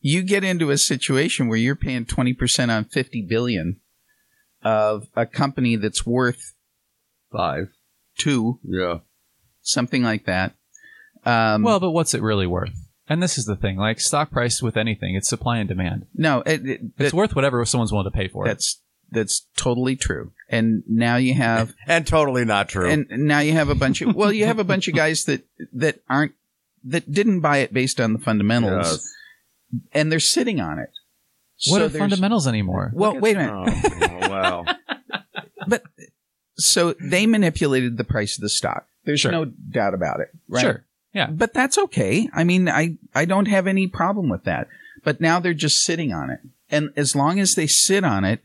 [0.00, 3.80] you get into a situation where you're paying 20% on 50 billion
[4.62, 6.54] of a company that's worth
[7.32, 7.68] Five.
[8.18, 8.98] two, Yeah.
[9.62, 10.54] something like that.
[11.24, 12.74] Um, Well, but what's it really worth?
[13.08, 16.06] And this is the thing, like stock price with anything, it's supply and demand.
[16.14, 18.48] no, it, it, It's that- worth whatever someone's willing to pay for it.
[18.48, 20.32] that's that's totally true.
[20.50, 22.88] And now you have And totally not true.
[22.90, 25.42] and now you have a bunch of well, you have a bunch of guys that
[25.72, 26.32] that aren't
[26.84, 29.12] that didn't buy it based on the fundamentals, Yes.
[29.92, 30.90] and they're sitting on it.
[31.68, 32.92] what So are fundamentals anymore?
[32.94, 34.12] Well, wait a minute.
[34.22, 34.64] Oh, wow.
[35.66, 35.82] But
[36.56, 38.86] so they manipulated the price of the stock.
[39.04, 39.32] There's Sure.
[39.32, 40.28] no doubt about it.
[40.48, 40.60] Right?
[40.62, 40.84] Sure.
[41.14, 41.28] Yeah.
[41.30, 42.28] But that's okay.
[42.34, 44.68] I mean, I, I don't have any problem with that.
[45.04, 46.40] But now they're just sitting on it.
[46.70, 48.40] And as long as they sit on it,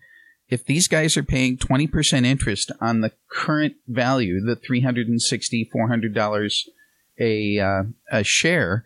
[0.50, 6.60] if these guys are paying 20% interest on the current value, the $360, $400
[7.20, 8.84] a, uh, a share,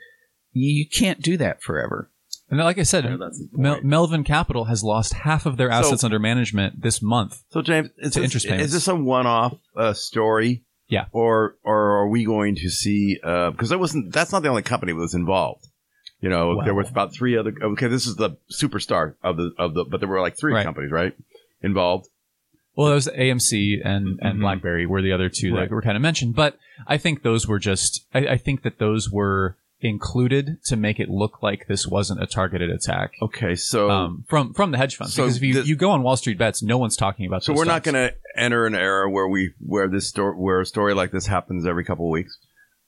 [0.53, 2.09] you can't do that forever.
[2.49, 5.69] And like I said, Yeah, that's the Mel- Melvin Capital has lost half of their
[5.69, 7.43] So- assets under management this month.
[7.51, 8.67] So James, is To this, interest payments.
[8.67, 10.63] is this a one-off uh, story?
[10.89, 11.05] Yeah.
[11.11, 13.15] Or or are we going to see?
[13.21, 14.13] Because that wasn't.
[14.13, 15.65] That's not the only company that was involved.
[16.21, 17.53] You know, there was about three other.
[17.61, 19.83] Okay, this is the superstar of the of the.
[19.85, 20.65] But there were like three Right.
[20.65, 21.13] companies, right?
[21.61, 22.07] Involved.
[22.75, 24.41] Well, there was AMC and, and Mhm.
[24.41, 25.61] BlackBerry were the other two Right.
[25.67, 28.77] that were kind of mentioned, but I think those were just, I, I think that
[28.77, 33.11] those were included to make it look like this wasn't a targeted attack.
[33.21, 35.91] Okay, so Um, from from the hedge funds, So because if you, the- you go
[35.91, 37.43] on Wall Street bets, no one's talking about.
[37.43, 40.65] so we're not going to enter an era where we where this story where a
[40.65, 42.37] story like this happens every couple of weeks.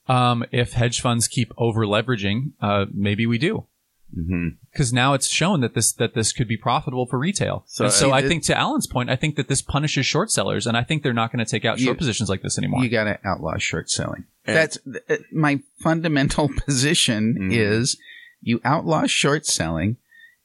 [0.08, 3.66] Um, if hedge funds keep over leveraging, uh, maybe we do.
[4.14, 7.64] Hmm Because now it's shown that this that this could be profitable for retail.
[7.66, 10.30] So- So, so See, I think to Allen's point, I think that this punishes short
[10.30, 12.58] sellers, and I think they're not going to take out You- short positions like this
[12.58, 12.82] anymore.
[12.82, 14.24] You got to outlaw short selling.
[14.44, 17.52] And- That's uh, my fundamental position Mhm.
[17.52, 17.96] is
[18.42, 19.96] you outlaw short selling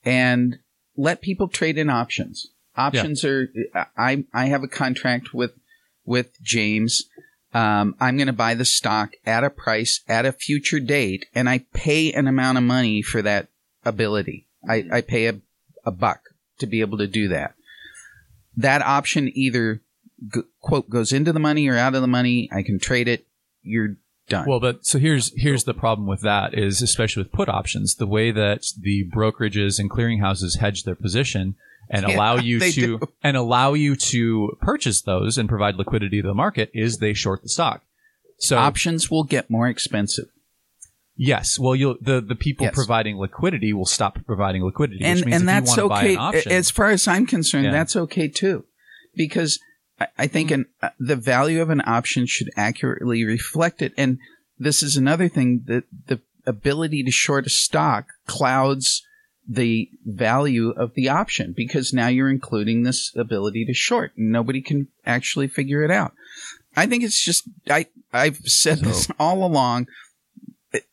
[0.04, 0.58] and
[0.98, 2.48] let people trade in options.
[2.78, 3.50] Options are
[3.98, 5.52] I I have a contract with
[6.06, 7.04] with James.
[7.54, 11.48] Um, I'm going to buy the stock at a price at a future date, and
[11.50, 13.48] I pay an amount of money for that
[13.86, 14.48] ability.
[14.68, 14.94] I, mm-hmm.
[14.94, 15.40] I pay a,
[15.86, 16.22] a buck
[16.60, 17.54] to be able to do that.
[18.58, 19.82] That option either
[20.34, 22.50] g- quote goes into the money or out of the money.
[22.54, 23.26] I can trade it.
[23.62, 23.98] You're
[24.30, 24.48] done.
[24.48, 28.08] Well, but so here's here's the problem with that is especially with put options, the
[28.08, 31.56] way that the brokerages and clearinghouses hedge their position
[31.90, 33.00] and Yeah, allow you to do.
[33.24, 37.44] and allow you to purchase those and provide liquidity to the market is they short
[37.44, 37.84] the stock.
[38.38, 40.30] So options will get more expensive.
[41.16, 42.76] Yes, well you'll the the people Yes.
[42.76, 46.16] providing liquidity will stop providing liquidity, and which means and that's you want to okay
[46.16, 47.66] buy an option, as far as I'm concerned.
[47.66, 47.72] Yeah.
[47.72, 48.66] That's okay too,
[49.16, 49.60] because
[50.00, 53.94] I, I think an, uh, the value of an option should accurately reflect it.
[53.98, 54.20] And
[54.60, 59.02] this is another thing that the ability to short a stock clouds
[59.48, 64.12] the value of the option because now you're including this ability to short.
[64.18, 66.14] And nobody can actually figure it out.
[66.76, 69.88] I think it's just I I've said this all along.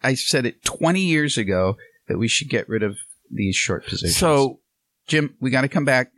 [0.02, 1.76] I said it 20 years ago
[2.08, 2.96] that we should get rid of
[3.30, 4.16] these short positions.
[4.16, 4.60] So
[5.06, 6.12] Jim, we got to come back.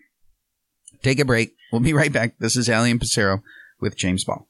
[1.03, 1.55] Take a break.
[1.73, 2.39] We'll be right back.
[2.39, 3.43] This is Alley and Pasero
[3.81, 4.47] with James Ball.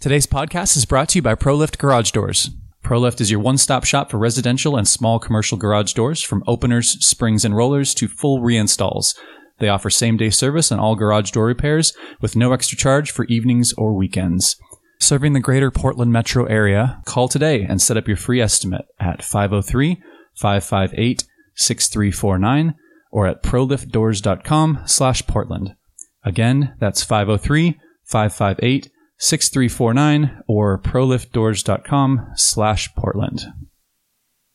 [0.00, 2.50] Today's podcast is brought to you by ProLift Garage Doors.
[2.84, 7.44] ProLift is your one-stop shop for residential and small commercial garage doors, from openers, springs,
[7.44, 9.16] and rollers to full reinstalls.
[9.58, 13.72] They offer same-day service on all garage door repairs with no extra charge for evenings
[13.72, 14.56] or weekends.
[14.98, 19.22] Serving the greater Portland metro area, call today and set up your free estimate at
[19.22, 20.02] 503
[20.34, 21.24] 558
[21.54, 22.74] 6349
[23.12, 25.74] or at proliftdoors.com slash Portland.
[26.24, 33.46] Again, that's 503 558 6349 or proliftdoors.com slash Portland.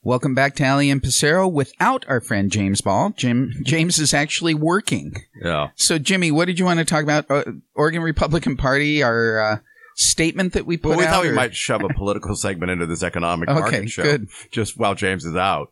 [0.04, 3.12] Welcome back to Alley and Pasero without our friend James Ball.
[3.16, 5.14] Jim James is actually working.
[5.44, 7.30] yeah, So, Jimmy, what did you want to talk about?
[7.30, 7.44] Uh,
[7.76, 9.58] Oregon Republican Party, our uh,
[10.02, 11.12] statement that we put well, we out.
[11.12, 14.28] thought we or- might shove a political segment into this economic Okay, market show good.
[14.52, 15.72] just while James is out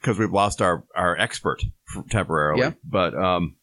[0.00, 1.62] because we've lost our our expert
[2.10, 2.62] temporarily.
[2.62, 2.78] Yep.
[2.84, 3.56] But um,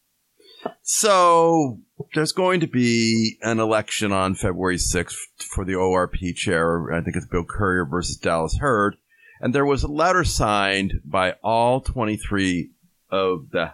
[0.81, 1.79] so
[2.13, 6.93] there's going to be an election on February 6th for the ORP chair.
[6.93, 8.97] I think it's Bill Currier versus Dallas Heard.
[9.39, 12.71] And there was a letter signed by all 23
[13.11, 13.73] of the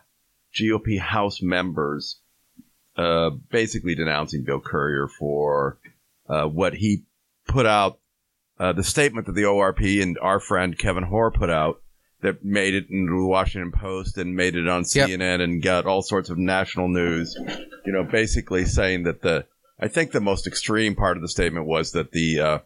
[0.54, 2.20] GOP House members,
[2.98, 5.78] uh, basically denouncing Bill Currier for
[6.30, 7.04] uh, what he
[7.48, 8.00] put out,
[8.60, 11.82] uh, the statement that the ORP and our friend Kevin Hoar put out
[12.22, 15.10] that made it into the Washington Post and made it on Yep.
[15.10, 17.36] CNN and got all sorts of national news.
[17.86, 19.46] You know, basically saying that the
[19.80, 22.58] I think the most extreme part of the statement was that the uh,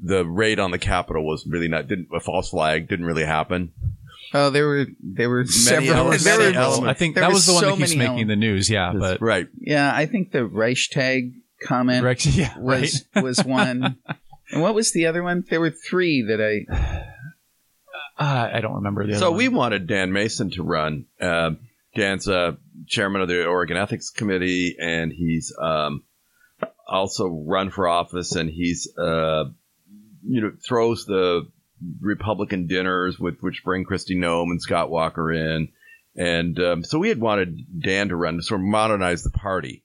[0.00, 3.72] the raid on the Capitol was really not didn't a false flag didn't really happen.
[4.34, 5.92] Oh, there were there were several.
[5.94, 8.08] elements- there were- I think There that was was the one so that keeps many
[8.10, 8.92] making the news, yeah.
[8.96, 9.48] But right.
[9.60, 11.32] Yeah, I think the Reichstag
[11.64, 12.80] comment Rex- yeah, right.
[12.82, 13.96] was was one.
[14.50, 15.44] And what was the other one?
[15.48, 16.66] There were three that I.
[18.18, 19.38] Uh, I don't remember the other So one.
[19.38, 21.06] we wanted Dan Mason to run.
[21.20, 21.58] Um
[21.94, 22.52] Dan's uh,
[22.86, 26.04] chairman of the Oregon Ethics Committee, and he's um,
[26.88, 29.44] also run for office, and he's uh,
[30.26, 31.46] you know throws the
[32.00, 35.68] Republican dinners with which bring Kristi Noem and Scott Walker in,
[36.16, 39.81] and um, so we had wanted Dan to run to sort of modernize the party,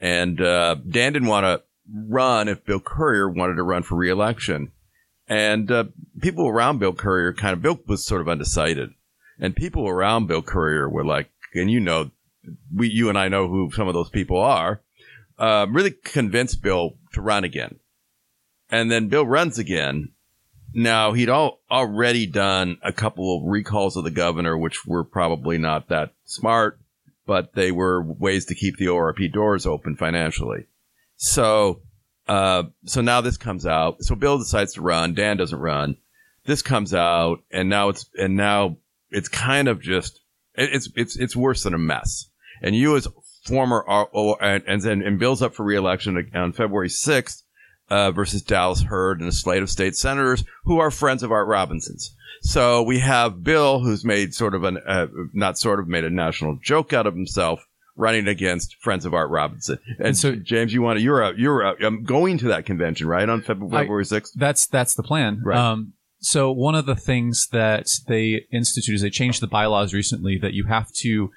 [0.00, 4.72] and uh, Dan didn't want to run if Bill Currier wanted to run for reelection.
[5.28, 5.84] And uh,
[6.20, 8.90] people around Bill Currier kind of, Bill was sort of undecided.
[9.38, 12.10] And people around Bill Currier were like, and you know,
[12.74, 14.82] we, you and I know who some of those people are,
[15.38, 17.80] uh, really convinced Bill to run again.
[18.70, 20.12] And then Bill runs again.
[20.72, 25.58] Now he'd all, already done a couple of recalls of the governor, which were probably
[25.58, 26.78] not that smart,
[27.26, 30.66] but they were ways to keep the ORP doors open financially.
[31.16, 31.82] So,
[32.28, 34.02] uh, so now this comes out.
[34.02, 35.14] So Bill decides to run.
[35.14, 35.96] Dan doesn't run.
[36.44, 38.76] This comes out, and now it's and now
[39.10, 40.20] it's kind of just
[40.54, 42.30] it's it's it's worse than a mess.
[42.62, 43.08] And you as
[43.44, 43.84] former
[44.40, 47.42] and and then and Bill's up for reelection on February sixth
[47.88, 51.48] uh, versus Dallas Heard and a slate of state senators who are friends of Art
[51.48, 52.14] Robinson's.
[52.42, 56.10] So we have Bill, who's made sort of an uh, not sort of made a
[56.10, 57.60] national joke out of himself,
[57.96, 59.78] running against friends of Art Robinson.
[59.98, 62.66] And, so- so, James, you want to you're out, you're a, um, going to that
[62.66, 64.32] convention right on Feb- I- February sixth.
[64.36, 65.40] That's that's the plan.
[65.44, 65.58] Right.
[65.58, 70.38] Um, so one of the things that they instituted is they changed the bylaws recently
[70.38, 71.30] that you have to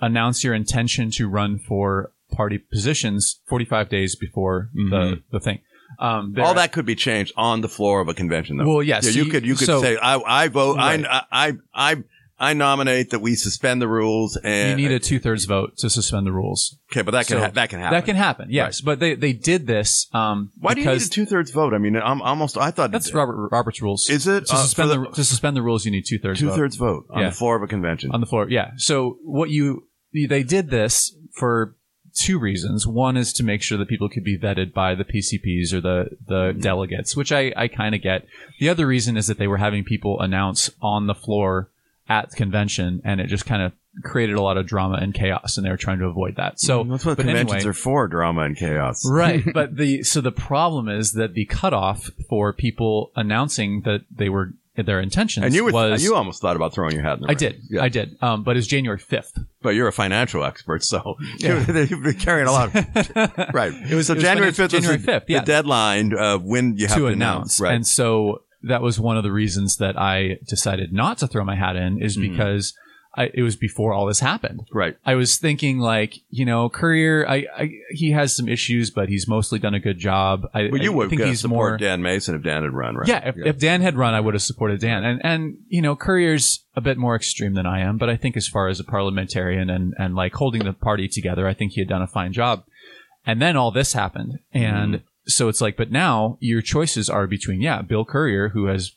[0.00, 5.60] announce your intention to run for party positions 45 days before the, the thing.
[5.98, 8.66] Um, All that could be changed on the floor of a convention, though.
[8.68, 11.04] Well, yes, Yeah, you you- could you could so- say I I vote Right.
[11.04, 11.96] I I I
[12.40, 15.90] I nominate that we suspend the rules and you need a two thirds vote to
[15.90, 16.78] suspend the rules.
[16.92, 17.96] okay, but that can So ha- that can happen.
[17.96, 18.80] That can happen, yes.
[18.80, 21.74] But they, they did this um, Why do you need a two thirds vote?
[21.74, 24.08] I mean, I'm almost I thought that's Robert Robert's rules.
[24.08, 24.46] Is it?
[24.46, 25.84] to Uh, suspend for the, the- to suspend the rules?
[25.84, 27.30] You need two thirds two vote thirds vote on Yeah.
[27.30, 28.12] the floor of a convention.
[28.12, 28.48] on the floor.
[28.48, 28.70] Yeah.
[28.76, 31.74] So what you they did this for
[32.18, 32.86] two reasons.
[32.86, 36.16] One is to make sure that people could be vetted by the PCPs or the
[36.26, 36.60] the Mm-hmm.
[36.60, 38.26] delegates, which I I kind of get.
[38.58, 41.68] The other reason is that they were having people announce on the floor
[42.08, 43.72] at the convention, and it just kind of
[44.04, 46.58] created a lot of drama and chaos, and they were trying to avoid that.
[46.60, 49.04] So Mm, that's what conventions anyway, are for: drama and chaos.
[49.10, 54.28] right but the so the problem is that the cutoff for people announcing that they
[54.28, 54.52] were
[54.86, 57.26] their intentions And you were, was you almost thought about throwing your hat in the
[57.28, 57.38] I ring.
[57.38, 57.82] did Yeah.
[57.82, 62.14] I did um, but it's January fifth but you're a financial expert, so you've been
[62.18, 62.74] carrying a lot.
[62.74, 62.74] Of,
[63.54, 63.72] right.
[63.72, 64.70] It was so it was January fifth.
[64.70, 65.40] January 5th, yeah.
[65.40, 67.74] the deadline of when you have to to, announce Right.
[67.74, 71.54] and so that was one of the reasons that I decided not to throw my
[71.56, 72.30] hat in is Mhm.
[72.30, 72.74] because
[73.16, 74.68] I, it was before all this happened.
[74.72, 74.96] Right.
[75.04, 79.26] I was thinking like, you know, Currier, I, I he has some issues, but he's
[79.26, 80.48] mostly done a good job.
[80.54, 81.76] I, Well, you I would think he's support more.
[81.78, 83.08] Dan Mason if Dan had run, right?
[83.08, 85.04] Yeah, if, if Dan had run, I would have supported Dan.
[85.04, 88.36] And and you know, Currier's a bit more extreme than I am, but I think
[88.36, 91.80] as far as a parliamentarian and and like holding the party together, I think he
[91.80, 92.64] had done a fine job.
[93.26, 95.04] And then all this happened, and mm-hmm.
[95.26, 98.92] so it's like, but now your choices are between yeah, Bill Currier, who has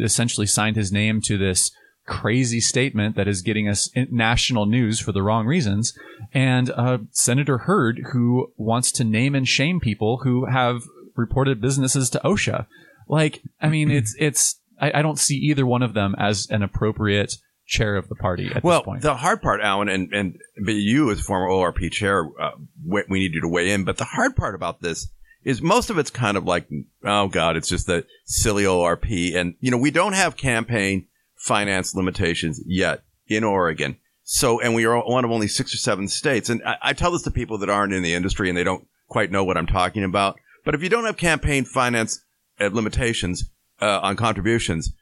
[0.00, 1.70] essentially signed his name to this
[2.06, 5.96] crazy statement that is getting us in- national news for the wrong reasons,
[6.32, 10.82] and uh, Senator Heard, who wants to name and shame people who have
[11.16, 12.66] reported businesses to OSHA.
[13.08, 14.60] Like, I mean, it's it's.
[14.80, 17.34] I, I don't see either one of them as an appropriate
[17.66, 19.02] chair of the party at Well, this point.
[19.02, 22.50] the hard part, Allen, and and but you as former ORP chair, uh,
[22.86, 23.84] we we need you to weigh in.
[23.84, 25.08] But the hard part about this
[25.44, 26.68] is most of it's kind of like,
[27.04, 31.06] oh god, it's just the silly ORP, and you know we don't have campaign
[31.46, 33.96] finance limitations yet in Oregon.
[34.24, 36.50] So, and we are one of only six or seven states.
[36.50, 38.86] And I, I tell this to people that aren't in the industry and they don't
[39.08, 40.36] quite know what I'm talking about.
[40.64, 42.24] But if you don't have campaign finance
[42.60, 44.92] uh, limitations uh, on contributions,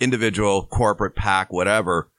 [0.00, 2.10] individual, corporate, PAC, whatever,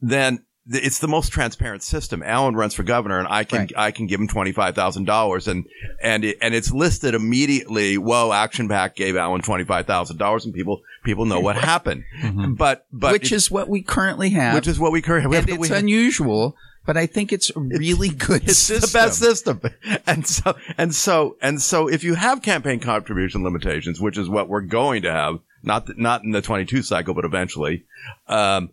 [0.00, 2.22] then th- it's the most transparent system.
[2.22, 3.72] Allen runs for governor, and I can Right.
[3.76, 5.66] I can give him twenty five thousand dollars, and
[6.02, 7.96] and it, and it's listed immediately.
[7.98, 12.04] Whoa, Action PAC gave Allen twenty five thousand dollars, and people people know what happened.
[12.22, 12.56] Mhm.
[12.56, 14.54] But but which is what we currently have.
[14.54, 15.48] which is what we currently have.
[15.48, 16.56] and it's have- unusual,
[16.86, 18.88] but I think it's a really good it's system.
[18.90, 19.60] the best system.
[20.06, 24.48] And so, and so, and so if you have campaign contribution limitations, which is what
[24.48, 27.84] we're going to have, not, not in the 22 cycle, but eventually,
[28.26, 28.70] um,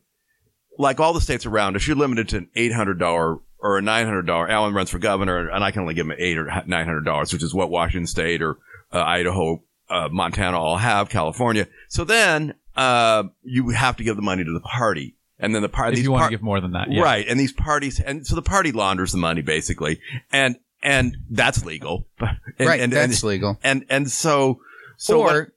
[0.77, 4.49] like all the states around us, you're limited to an $800 or a $900.
[4.49, 7.53] Allen runs for governor and I can only give him eight or $900, which is
[7.53, 8.57] what Washington state or
[8.93, 11.67] uh, Idaho, uh, Montana all have, California.
[11.89, 15.15] So then, uh, you have to give the money to the party.
[15.39, 17.01] And then the party, if you want to give more than that, yeah.
[17.01, 17.25] Right.
[17.27, 19.99] And these parties, and so the party launders the money basically.
[20.31, 22.07] And, and that's legal.
[22.57, 23.59] And, right, And, that's and, legal.
[23.63, 24.61] and, and so,
[24.95, 25.47] so or what-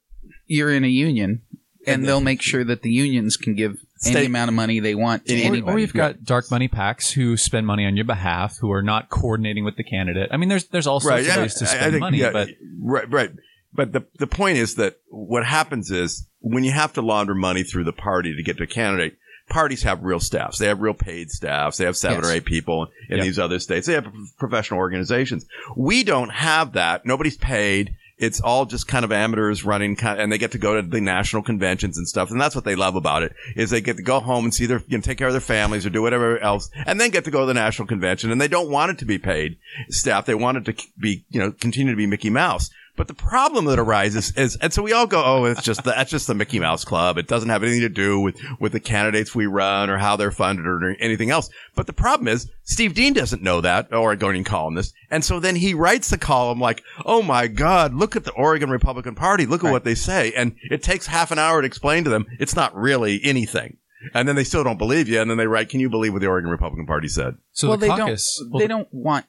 [0.48, 1.42] you're in a union,
[1.86, 4.80] and, And they'll make sure that the unions can give any State- amount of money
[4.80, 5.72] they want to Or- or Or, anybody.
[5.72, 9.08] or you've got dark money packs who spend money on your behalf, who are not
[9.10, 10.28] coordinating with the candidate.
[10.32, 11.20] I mean, there's there's all sorts right.
[11.20, 12.48] of yeah, ways to I- I spend think- money, yeah, but
[12.80, 13.30] right, right.
[13.74, 17.62] But the, the point is that what happens is when you have to launder money
[17.62, 19.18] through the party to get to a candidate,
[19.50, 20.58] parties have real staffs.
[20.58, 21.76] They have real paid staffs.
[21.76, 22.26] They have seven Yes.
[22.30, 23.24] or eight people in Yep.
[23.26, 23.86] these other states.
[23.86, 24.06] They have
[24.38, 25.44] professional organizations.
[25.76, 27.04] We don't have that.
[27.04, 27.94] Nobody's paid.
[28.18, 31.00] It's all just kind of amateurs running, kind and they get to go to the
[31.00, 32.30] national conventions and stuff.
[32.30, 34.66] And that's what they love about it is they get to go home and see
[34.66, 37.24] their, you know, take care of their families or do whatever else, and then get
[37.24, 38.30] to go to the national convention.
[38.30, 39.58] And they don't want it to be paid
[39.88, 40.26] staff.
[40.26, 42.70] They want it to be, you know, continue to be Mickey Mouse.
[42.98, 45.92] But the problem that arises is, and so we all go, oh, it's just the,
[45.92, 47.16] that's just the Mickey Mouse Club.
[47.16, 50.30] It doesn't have anything to do with with the candidates we run or how they're
[50.30, 51.48] funded or anything else.
[51.74, 55.38] But the problem is, Steve Duin doesn't know that, or a Oregonian columnist, and so
[55.38, 59.46] then he writes the column like, oh my God, look at the Oregon Republican Party,
[59.46, 59.72] look at Right.
[59.72, 62.74] what they say, and it takes half an hour to explain to them it's not
[62.76, 63.76] really anything.
[64.12, 66.20] And then they still don't believe you, and then they write, "Can you believe what
[66.20, 68.20] the Oregon Republican Party said?" so well, the they don't.
[68.50, 69.26] well, they don't want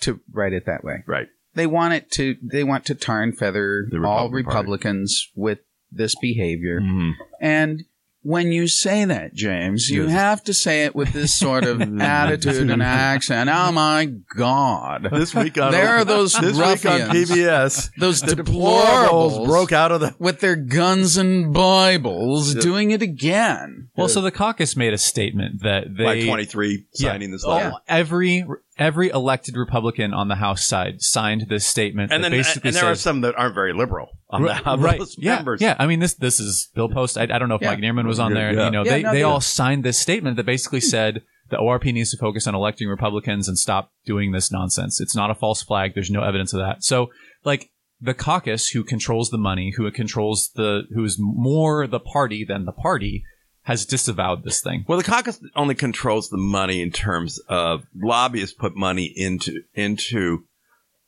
[0.00, 1.02] to write it that way.
[1.06, 1.28] Right.
[1.54, 2.36] They want it to.
[2.42, 4.58] They want to tar and feather The all Republican Party.
[4.58, 5.58] Republicans with
[5.92, 6.80] this behavior.
[6.80, 7.10] Mm-hmm.
[7.40, 7.84] And
[8.22, 10.12] when you say that, James, you Yes.
[10.12, 13.48] have to say it with this sort of attitude and accent.
[13.50, 15.08] Oh my God!
[15.10, 17.00] This week on There are those this week on.
[17.10, 22.60] PBS, Those deplorables deplorables broke out of the with their guns and Bibles, Yeah.
[22.60, 23.88] doing it again.
[23.96, 27.12] well, so the caucus made a statement that they like 23 Yeah.
[27.12, 27.72] signing this all- letter.
[27.88, 28.44] every
[28.80, 32.76] every elected Republican on the House side signed this statement And that then, basically and
[32.76, 34.98] there are some that aren't very liberal on the, House right.
[34.98, 35.60] those yeah, members.
[35.60, 35.76] yeah.
[35.78, 37.16] I mean, this this is Bill Post.
[37.18, 37.70] I, I don't know if Yeah.
[37.70, 38.52] Mike Nearman was on there.
[38.52, 38.64] Yeah.
[38.64, 41.56] You know, Yeah, they no, they they- all signed this statement that basically said the
[41.58, 45.00] ORP needs to focus on electing Republicans and stop doing this nonsense.
[45.00, 45.94] It's not a false flag.
[45.94, 46.82] There's no evidence of that.
[46.84, 47.10] So,
[47.44, 47.70] like
[48.00, 52.64] the caucus, who controls the money, who controls the, who is more the party than
[52.66, 53.24] the party,
[53.62, 54.84] has disavowed this thing.
[54.88, 60.44] Well, the caucus only controls the money in terms of lobbyists put money into into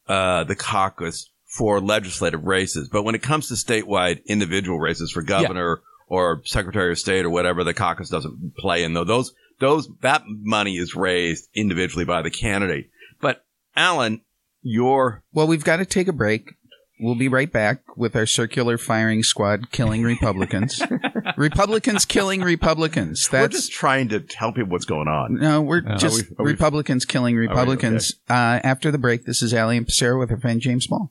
[0.06, 5.22] uh, the caucus for legislative races, but when it comes to statewide individual races for
[5.22, 8.94] governor or secretary of state or whatever, the caucus doesn't play in.
[8.94, 12.90] Though those those that money is raised individually by the candidate.
[13.20, 13.44] But
[13.76, 14.22] Allen,
[14.62, 16.54] your Well, we've got to take a break.
[17.00, 20.80] We'll be right back with our circular firing squad killing Republicans.
[21.36, 23.28] Republicans killing Republicans.
[23.32, 25.34] we're That's just trying to tell people what's going on.
[25.34, 25.96] no, we're Oh.
[25.96, 27.42] just Are we- are we- Republicans killing we?
[27.42, 28.14] Republicans.
[28.28, 31.10] Uh, after the break, this is Alley and Pasero with her friend James Ball.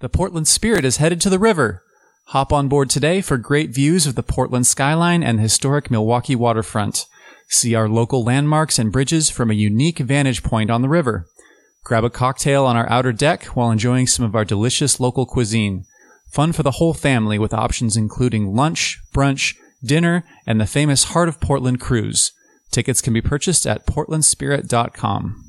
[0.00, 1.82] The Portland Spirit is headed to the river.
[2.30, 7.06] Hop on board today for great views of the Portland skyline and historic Milwaukie waterfront.
[7.48, 11.26] See our local landmarks and bridges from a unique vantage point on the river.
[11.84, 15.84] Grab a cocktail on our outer deck while enjoying some of our delicious local cuisine.
[16.36, 21.30] Fun for the whole family with options including lunch, brunch, dinner, and the famous Heart
[21.30, 22.30] of Portland cruise.
[22.70, 25.44] Tickets can be purchased at portlandspirit.com.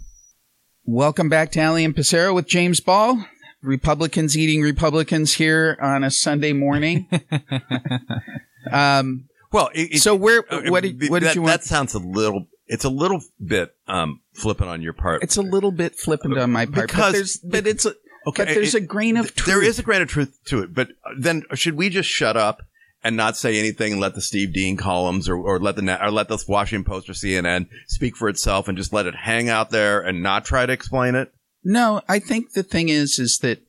[0.85, 3.25] Welcome back to Alley and Pasero with James Ball.
[3.61, 7.09] Republicans eating Republicans here on a Sunday morning.
[8.71, 10.45] um, Well, it, it- so where?
[10.49, 11.51] uh, What did, what did that, you want?
[11.51, 12.47] That sounds a little.
[12.65, 15.21] It's a little bit um, flippant on your part.
[15.21, 17.93] It's a little bit flippant on my part, Because- but but it's, a,
[18.27, 19.47] Okay, but there's it- a grain of truth.
[19.47, 22.35] There is a grain of truth to it, but uh, then should we just shut
[22.35, 22.61] up
[23.03, 26.11] and not say anything and let the Steve Duin columns or, or let the or
[26.11, 29.69] let the Washington Post or CNN speak for itself and just let it hang out
[29.69, 31.31] there and not try to explain it?
[31.63, 33.59] No, I think the thing is, is that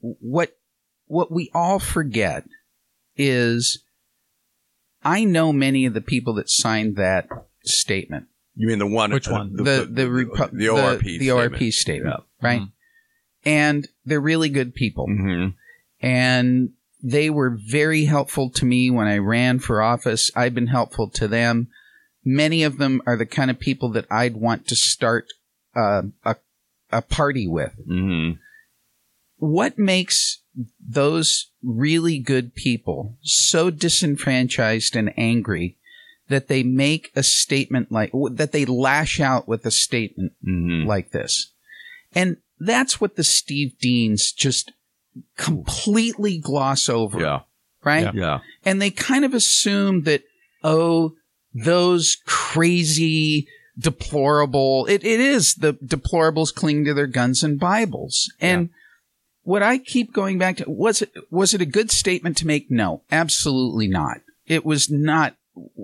[0.00, 0.56] what
[1.06, 2.44] what we all forget
[3.16, 3.82] is,
[5.04, 7.28] I know many of the people that signed that
[7.64, 9.12] statement, You mean the one?
[9.12, 9.54] Which uh, one?
[9.56, 12.60] the the Repu- the ORP the, the ORP statement, right?
[12.62, 12.70] Mm-hmm.
[13.44, 15.48] And they're really good people, hmm
[16.00, 16.70] and
[17.04, 20.30] they were very helpful to me when I ran for office.
[20.36, 21.68] I've been helpful to them.
[22.24, 25.26] Many of them are the kind of people that I'd want to start
[25.76, 26.36] uh, a
[26.90, 27.72] a party with.
[27.86, 28.32] hmm
[29.38, 30.40] what makes
[30.78, 35.76] those really good people so disenfranchised and angry
[36.28, 41.10] that they make a statement like that they lash out with a statement hmm like
[41.10, 41.52] this
[42.14, 42.36] and
[42.66, 44.72] that's what the steve duins just
[45.36, 47.40] completely gloss over Yeah.
[47.84, 48.14] right?
[48.14, 48.40] Yeah.
[48.64, 50.22] and they kind of assume that
[50.62, 51.12] oh
[51.54, 53.46] those crazy
[53.78, 58.30] deplorable it, it is the deplorables cling to their guns and bibles.
[58.40, 58.70] And
[59.44, 62.70] what i keep going back to was it was it a good statement to make?
[62.70, 64.18] No absolutely not.
[64.46, 65.36] It was not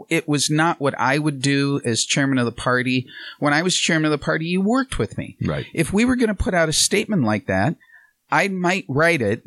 [0.08, 3.06] it was not what i would do as chairman of the party
[3.38, 5.66] when i was chairman of the party you worked with me Right.
[5.74, 7.76] if we were going to put out a statement like that,
[8.30, 9.42] I might write it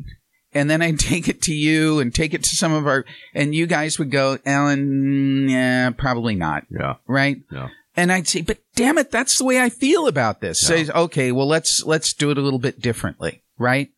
[0.54, 3.04] and then I'd take it to you and take it to some of our,
[3.34, 6.64] and you guys would go, Allen, yeah, probably not.
[6.68, 6.96] Yeah.
[7.06, 7.38] Right.
[7.50, 7.68] Yeah.
[7.96, 10.62] And I'd say, but damn it, that's the way I feel about this.
[10.62, 10.84] Yeah.
[10.84, 13.42] Say, okay, well, let's, let's do it a little bit differently.
[13.58, 13.90] Right.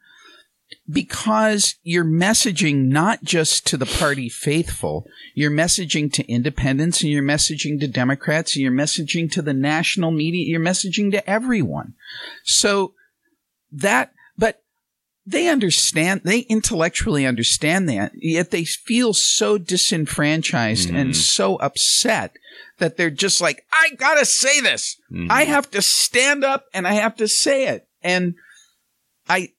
[0.90, 7.22] Because you're messaging not just to the party faithful, you're messaging to independents and you're
[7.22, 11.94] messaging to Democrats and you're messaging to the national media, you're messaging to everyone.
[12.44, 12.92] So
[13.72, 14.62] that, but
[15.24, 21.16] they understand, they intellectually understand that, yet they feel so disenfranchised and Mhm.
[21.16, 22.36] so upset
[22.76, 25.00] that they're just like, I gotta say this.
[25.10, 25.28] Mhm.
[25.30, 27.88] I have to stand up and I have to say it.
[28.02, 28.34] And
[29.26, 29.53] I,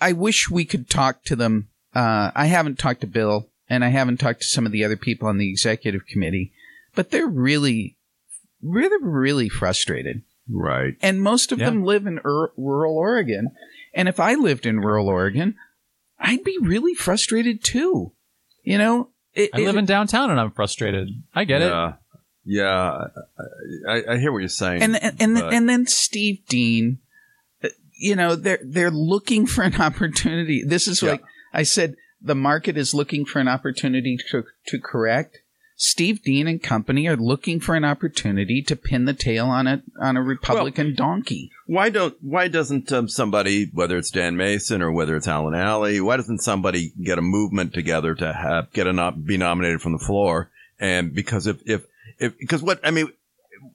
[0.00, 1.68] I wish we could talk to them.
[1.94, 4.96] Uh, I haven't talked to Bill and I haven't talked to some of the other
[4.96, 6.52] people on the executive committee,
[6.94, 7.96] but they're really,
[8.62, 10.22] really, really frustrated.
[10.48, 10.94] Right.
[11.02, 11.70] And most of Yeah.
[11.70, 13.50] them live in ur- rural Oregon.
[13.94, 15.56] And if I lived in rural Oregon,
[16.18, 18.12] I'd be really frustrated too.
[18.62, 21.08] You know, it, I live it- in downtown and I'm frustrated.
[21.34, 21.66] I get it.
[21.70, 21.94] yeah.
[22.44, 23.06] Yeah.
[23.88, 24.82] I, I, I hear what you're saying.
[24.82, 26.98] and and and, and then Steve Duin,
[27.96, 30.62] you know, they're they're looking for an opportunity.
[30.64, 31.12] This is Yeah.
[31.12, 31.22] like
[31.52, 35.38] I said, the market is looking for an opportunity to to correct.
[35.78, 39.82] Steve Duin and company are looking for an opportunity to pin the tail on a
[40.00, 41.50] on a Republican donkey.
[41.66, 46.00] Why don't why doesn't um, somebody, whether it's Dan Mason or whether it's Allen Alley,
[46.00, 49.92] why doesn't somebody get a movement together to have get a nom- be nominated from
[49.92, 50.50] the floor?
[50.80, 51.84] And because if if
[52.18, 53.08] if because what I mean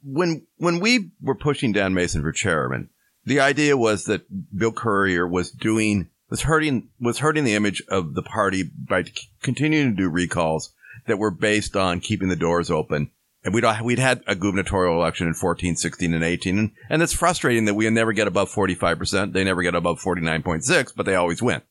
[0.03, 2.89] when when we were pushing Dan Mason for chairman,
[3.25, 8.13] the idea was that Bill Currier was doing was hurting was hurting the image of
[8.13, 10.73] the party by c- continuing to do recalls
[11.07, 13.11] that were based on keeping the doors open.
[13.43, 16.59] And we'd, we'd had a gubernatorial election in 14, 16, and 18.
[16.59, 19.33] And, and it's frustrating that we never get above 45%.
[19.33, 21.63] They never get above 49.6, but they always win.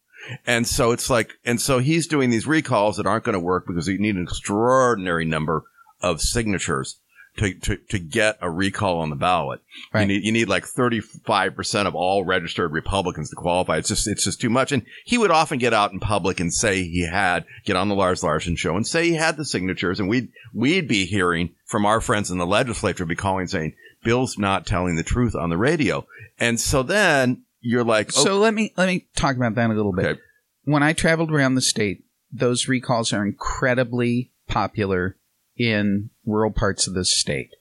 [0.46, 3.66] And so it's like, and so he's doing these recalls that aren't going to work
[3.66, 5.62] because you need an extraordinary number
[6.02, 6.98] of signatures
[7.38, 9.60] to, to, to get a recall on the ballot.
[9.92, 10.02] Right.
[10.02, 13.78] You need, you need like 35% of all registered Republicans to qualify.
[13.78, 14.72] It's just, it's just too much.
[14.72, 17.94] And he would often get out in public and say he had, get on the
[17.94, 21.86] Lars Larson show and say he had the signatures and we'd, we'd be hearing from
[21.86, 25.58] our friends in the legislature be calling saying, Bill's not telling the truth on the
[25.58, 26.06] radio.
[26.38, 29.74] And so then you're like, oh, So let me let me talk about that a
[29.74, 30.06] little bit.
[30.06, 30.20] Okay.
[30.64, 35.16] When I traveled around the state, those recalls are incredibly popular
[35.60, 37.54] in rural parts of the state.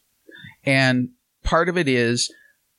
[0.65, 1.09] And
[1.43, 2.33] part of it is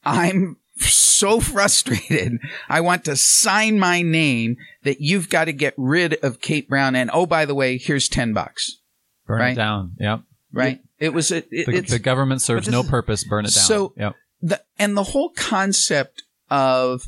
[0.04, 2.38] I'm so frustrated.
[2.68, 6.96] I want to sign my name that you've got to get rid of Kate Brown.
[6.96, 8.78] And oh, by the way, here's 10 bucks,
[9.26, 9.52] Burn Right.
[9.52, 9.92] it down.
[9.98, 10.20] Yep.
[10.52, 10.80] right?
[10.98, 13.24] It was, a, it, The, it's the government serves no purpose.
[13.24, 13.64] Burn it down.
[13.64, 14.14] So- yep.
[14.40, 17.02] the, and the whole concept of,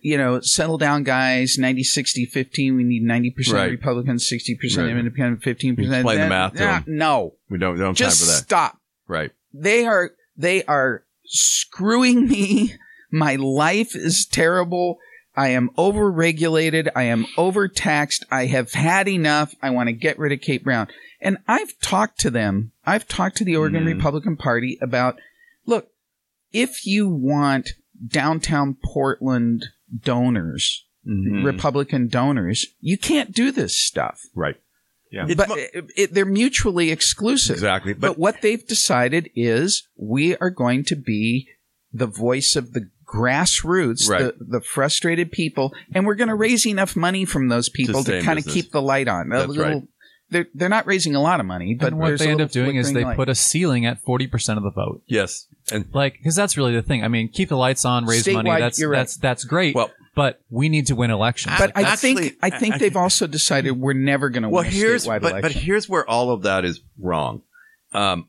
[0.00, 2.76] you know, settle down guys, 90, 60, 15.
[2.76, 3.70] We need 90% Right.
[3.70, 4.96] Republicans, 60% Right.
[4.96, 5.78] independent, 15%.
[5.78, 6.82] Explain the math to ah.
[6.86, 8.42] No, We don't, don't just time for that.
[8.44, 8.80] stop.
[9.08, 9.30] Right.
[9.54, 12.74] they are they are screwing me
[13.10, 14.98] my life is terrible
[15.36, 20.32] i am overregulated i am overtaxed i have had enough i want to get rid
[20.32, 20.88] of kate brown
[21.20, 23.94] and i've talked to them i've talked to the oregon Mhm.
[23.94, 25.18] republican party about
[25.66, 25.88] look
[26.52, 27.70] if you want
[28.06, 29.66] downtown portland
[30.00, 31.44] donors Mhm.
[31.44, 34.56] republican donors you can't do this stuff Right.
[35.12, 35.26] Yeah.
[35.36, 37.92] But mo- it, it- they're mutually exclusive exactly.
[37.92, 41.48] but, But, what they've decided is we are going to be
[41.92, 44.36] the voice of the grassroots, Right.
[44.36, 48.12] the, the frustrated people, and we're going to raise enough money from those people stay
[48.14, 49.30] to in kind of keep the light on.
[49.32, 49.82] A That's little- right.
[50.30, 52.76] They're they're not raising a lot of money, but and what they end up doing
[52.76, 53.16] is they light.
[53.16, 55.02] put a ceiling at 40% of the vote.
[55.06, 55.46] yes.
[55.70, 57.02] And Like, because that's really the thing.
[57.04, 58.50] I mean, keep the lights on, raise money.
[58.50, 58.98] That's you're right.
[58.98, 59.74] that's that's great.
[59.74, 61.56] Well- but we need to win elections.
[61.58, 64.62] But I Actually- think I think I- they've also decided we're never going to well,
[64.64, 65.42] win here's statewide but, election.
[65.42, 67.42] but here's where all of that is wrong.
[67.92, 68.28] Um,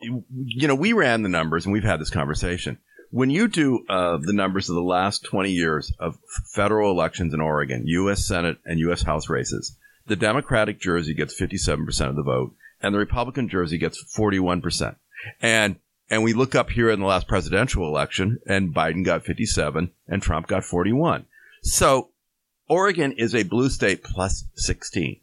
[0.00, 2.78] you, you know, we ran the numbers and we've had this conversation.
[3.10, 6.16] When you do uh, the numbers of the last 20 years of
[6.54, 8.26] federal elections in Oregon, U.S.
[8.26, 9.02] Senate and U.S.
[9.02, 9.76] House races,
[10.08, 14.96] the Democratic Jersey gets 57% of the vote and the Republican Jersey gets 41%.
[15.40, 15.76] And
[16.10, 20.22] and we look up here in the last presidential election and Biden got 57 and
[20.22, 21.26] Trump got 41.
[21.62, 22.10] So
[22.68, 25.20] Oregon is a blue state plus 16.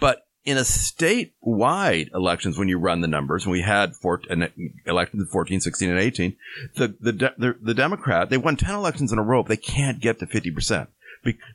[0.00, 4.48] But in a statewide elections, when you run the numbers, and we had four, an
[4.86, 6.36] elections in 14, 16, and 18,
[6.76, 10.00] the, the, the, the Democrat, they won 10 elections in a row, but they can't
[10.00, 10.86] get to 50%.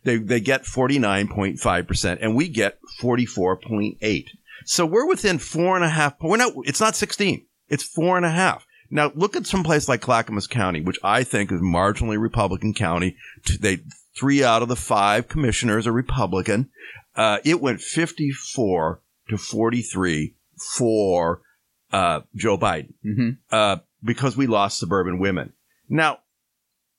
[0.04, 4.26] They, they get 49.5%, and we get 44.8.
[4.66, 6.16] So we're within four and a half.
[6.22, 7.46] We're not, it's not 16.
[7.70, 8.66] It's four and a half.
[8.90, 13.18] Now look at some place like Clackamas County, which I think is marginally Republican county.
[13.60, 13.80] They,
[14.16, 16.70] three out of the five commissioners are Republican.
[17.16, 20.36] Uh, it went 54 to 43
[20.78, 21.42] for,
[21.92, 25.54] uh, Joe Biden, hmm uh, because we lost suburban women.
[25.90, 26.20] Now,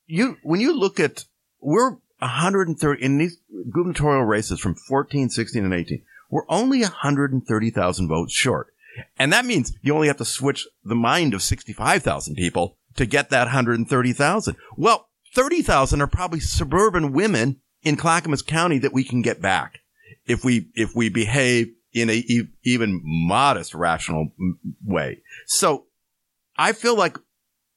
[0.07, 1.25] you, when you look at,
[1.61, 3.37] we're 130 in these
[3.71, 8.73] gubernatorial races from 14, 16, and 18, we're only 130,000 votes short.
[9.17, 13.29] And that means you only have to switch the mind of 65,000 people to get
[13.29, 14.55] that 130,000.
[14.77, 19.79] Well, 30,000 are probably suburban women in Clackamas County that we can get back
[20.25, 24.29] if we, if we behave in a e- even modest rational
[24.83, 25.21] way.
[25.45, 25.85] So
[26.57, 27.17] I feel like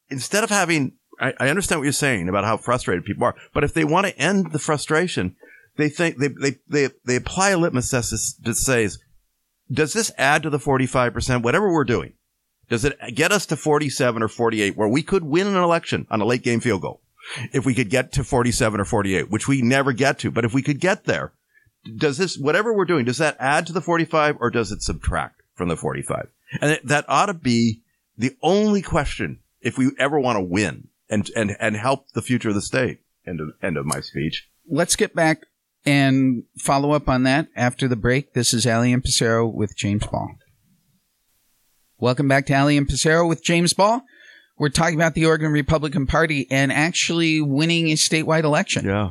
[0.08, 3.64] instead of having, I, I understand what you're saying about how frustrated people are, but
[3.64, 5.36] if they want to end the frustration,
[5.76, 8.98] they think they, they, they, they apply a litmus test that says,
[9.70, 11.42] does this add to the 45%?
[11.42, 12.14] Whatever we're doing,
[12.68, 16.20] does it get us to 47 or 48 where we could win an election on
[16.20, 17.00] a late game field goal?
[17.52, 20.54] If we could get to 47 or 48, which we never get to, but if
[20.54, 21.32] we could get there,
[21.96, 25.42] does this, whatever we're doing, does that add to the 45 or does it subtract
[25.54, 26.28] from the 45?
[26.60, 27.82] And that ought to be
[28.16, 32.48] the only question if we ever want to win and, and, and help the future
[32.48, 33.00] of the state.
[33.26, 34.48] End of, end of my speech.
[34.68, 35.46] Let's get back
[35.84, 38.34] and follow up on that after the break.
[38.34, 40.30] This is Alley and Pasero with James Ball.
[41.98, 44.02] Welcome back to Alley and Pasero with James Ball.
[44.58, 48.84] We're talking about the Oregon Republican Party and actually winning a statewide election.
[48.84, 49.10] Yeah.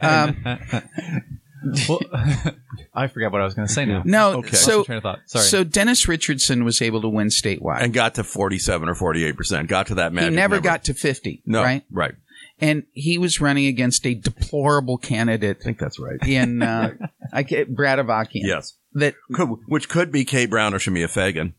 [0.00, 0.44] Um,
[1.88, 2.00] well,
[2.94, 4.02] I forgot what I was going to say now.
[4.04, 4.56] no, Okay.
[4.56, 5.20] So train of thought.
[5.26, 5.44] Sorry.
[5.44, 7.82] so Dennis Richardson was able to win statewide.
[7.82, 9.66] And got to 47 or 48%.
[9.68, 10.60] Got to that he never number.
[10.60, 11.84] got to 50, no, right?
[11.90, 12.14] Right.
[12.58, 16.16] And he was running against a deplorable candidate I think that's right.
[16.26, 16.92] in uh,
[17.32, 18.42] I get Brad Avakian.
[18.44, 18.74] Yes.
[18.94, 21.54] That Could, which could be Kate Brown or Shemia Fagan.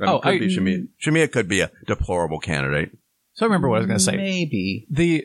[0.04, 0.88] mean, Oh, could I- be Shemia.
[1.04, 2.90] Shemia could be a deplorable candidate.
[3.34, 4.16] so I remember what I was going to say.
[4.16, 5.24] maybe the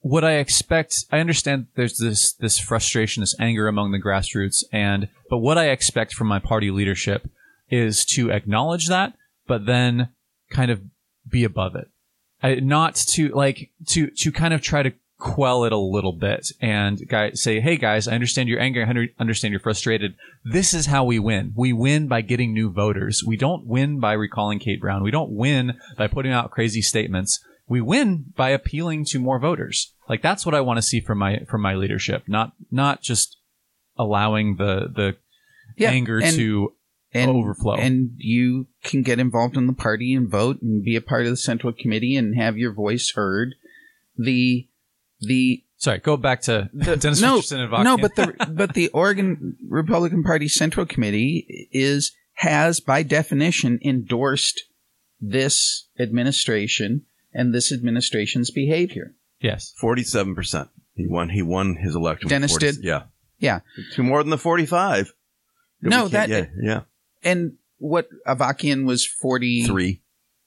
[0.00, 5.08] what I expect, I understand there's this this frustration, this anger among the grassroots, and
[5.28, 7.28] but what I expect from my party leadership
[7.68, 9.14] is to acknowledge that,
[9.46, 10.08] but then
[10.50, 10.82] kind of
[11.28, 11.88] be above it,
[12.42, 16.50] I, not to like to to kind of try to quell it a little bit
[16.62, 20.14] and guys say, hey guys, I understand your anger, I understand you're frustrated.
[20.44, 21.52] This is how we win.
[21.54, 23.22] We win by getting new voters.
[23.24, 25.02] We don't win by recalling Kate Brown.
[25.02, 27.38] We don't win by putting out crazy statements
[27.70, 29.94] we win by appealing to more voters.
[30.08, 33.38] Like that's what I want to see from my from my leadership, not not just
[33.96, 35.16] allowing the the
[35.78, 36.74] yeah, anger and- to
[37.12, 37.74] and, overflow.
[37.74, 41.30] And you can get involved in the party and vote and be a part of
[41.30, 43.54] the central committee and have your voice heard.
[44.16, 44.68] the
[45.20, 48.88] the Sorry, go back to the, Dennis no, Richardson and no, but the but the
[48.88, 54.64] Oregon Republican Party Central Committee is has by definition endorsed
[55.20, 59.14] this administration and this administration's behavior.
[59.40, 60.68] yes, Forty-seven percent.
[60.94, 61.28] He won.
[61.30, 62.28] He won his election.
[62.28, 62.84] Dennis 40 did?
[62.84, 63.02] Yeah.
[63.38, 63.60] Yeah.
[63.94, 65.12] Two more than the forty-five.
[65.80, 66.46] No, that- Yeah.
[66.62, 66.80] Yeah.
[67.22, 70.02] And what Avakian was forty Three.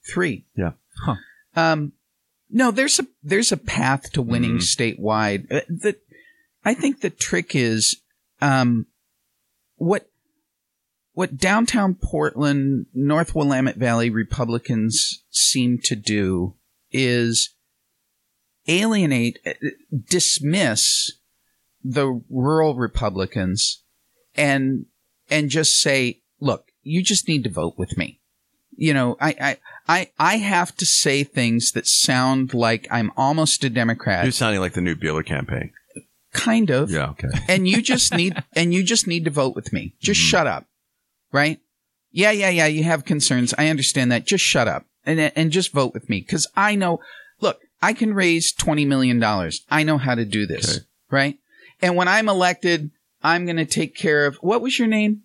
[0.06, 0.44] three.
[0.56, 0.72] Yeah.
[1.04, 1.16] Huh.
[1.56, 1.92] Um,
[2.50, 5.50] no, there's a there's a path to winning statewide.
[5.52, 5.96] Uh, the
[6.64, 8.00] I think the trick is
[8.40, 8.86] um,
[9.76, 10.08] what
[11.14, 16.54] what downtown Portland, North Willamette Valley Republicans seem to do
[16.94, 17.50] is
[18.66, 19.50] alienate, uh,
[20.08, 21.12] dismiss
[21.82, 23.82] the rural Republicans
[24.34, 24.86] and
[25.30, 28.20] and just say, look, you just need to vote with me.
[28.76, 33.62] You know, I I I, I have to say things that sound like I'm almost
[33.64, 35.72] a Democrat, You're sounding like the new Buehler campaign.
[36.32, 36.90] kind of.
[36.90, 37.10] Yeah.
[37.10, 37.28] Okay.
[37.48, 39.94] And you just need and you just need to vote with me.
[40.00, 40.28] Just Mm-hmm.
[40.28, 40.66] shut up.
[41.32, 41.60] Right?
[42.12, 43.52] Yeah, yeah, yeah, you have concerns.
[43.58, 44.24] I understand that.
[44.24, 44.86] Just shut up.
[45.06, 47.00] And and just vote with me cuz I know
[47.40, 49.62] look, I can raise 20 million dollars.
[49.70, 50.84] I know how to do this, Okay.
[51.10, 51.38] right?
[51.82, 52.90] And when I'm elected,
[53.22, 55.22] I'm going to take care of What was your name?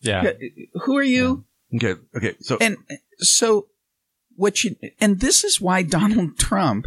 [0.00, 0.22] yeah.
[0.22, 1.44] Uh, who are you?
[1.74, 1.94] Okay.
[2.16, 2.34] Okay.
[2.40, 2.76] So And
[3.18, 3.68] so
[4.36, 6.86] what you and this is why Donald Trump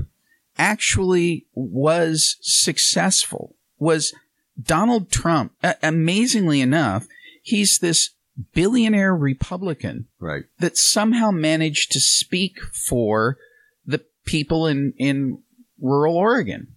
[0.57, 4.13] actually was successful was
[4.61, 7.07] Donald Trump a- amazingly enough
[7.41, 8.09] he's this
[8.53, 10.43] billionaire republican right.
[10.59, 13.37] that somehow managed to speak for
[13.85, 15.41] the people in in
[15.79, 16.67] rural Oregon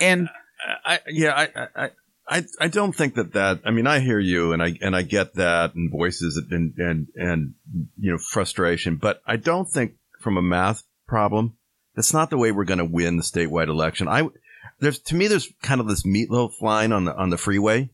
[0.00, 0.28] and
[0.84, 1.90] I, yeah, I, I,
[2.26, 3.60] I, I don't think that that.
[3.64, 7.08] I mean, I hear you, and I and I get that, and voices and and
[7.14, 7.54] and
[7.98, 11.56] you know frustration, but I don't think from a math problem,
[11.94, 14.08] that's not the way we're going to win the statewide election.
[14.08, 14.28] I
[14.80, 17.90] there's to me, there's kind of this meatloaf line on the on the freeway,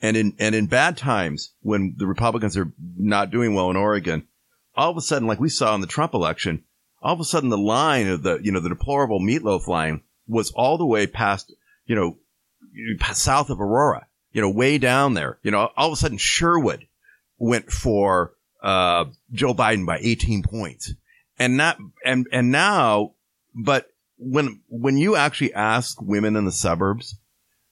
[0.00, 4.26] and in and in bad times when the Republicans are not doing well in Oregon,
[4.74, 6.64] all of a sudden, like we saw in the Trump election,
[7.02, 10.50] all of a sudden the line of the you know the deplorable meatloaf line was
[10.52, 11.52] all the way past
[11.86, 12.18] you know,
[13.12, 16.86] south of Aurora, you know, way down there, you know, all of a sudden Sherwood
[17.38, 18.32] went for,
[18.62, 20.92] uh, Joe Biden by 18 points.
[21.38, 23.14] And not, and, and now,
[23.54, 23.86] but
[24.18, 27.16] when, when you actually ask women in the suburbs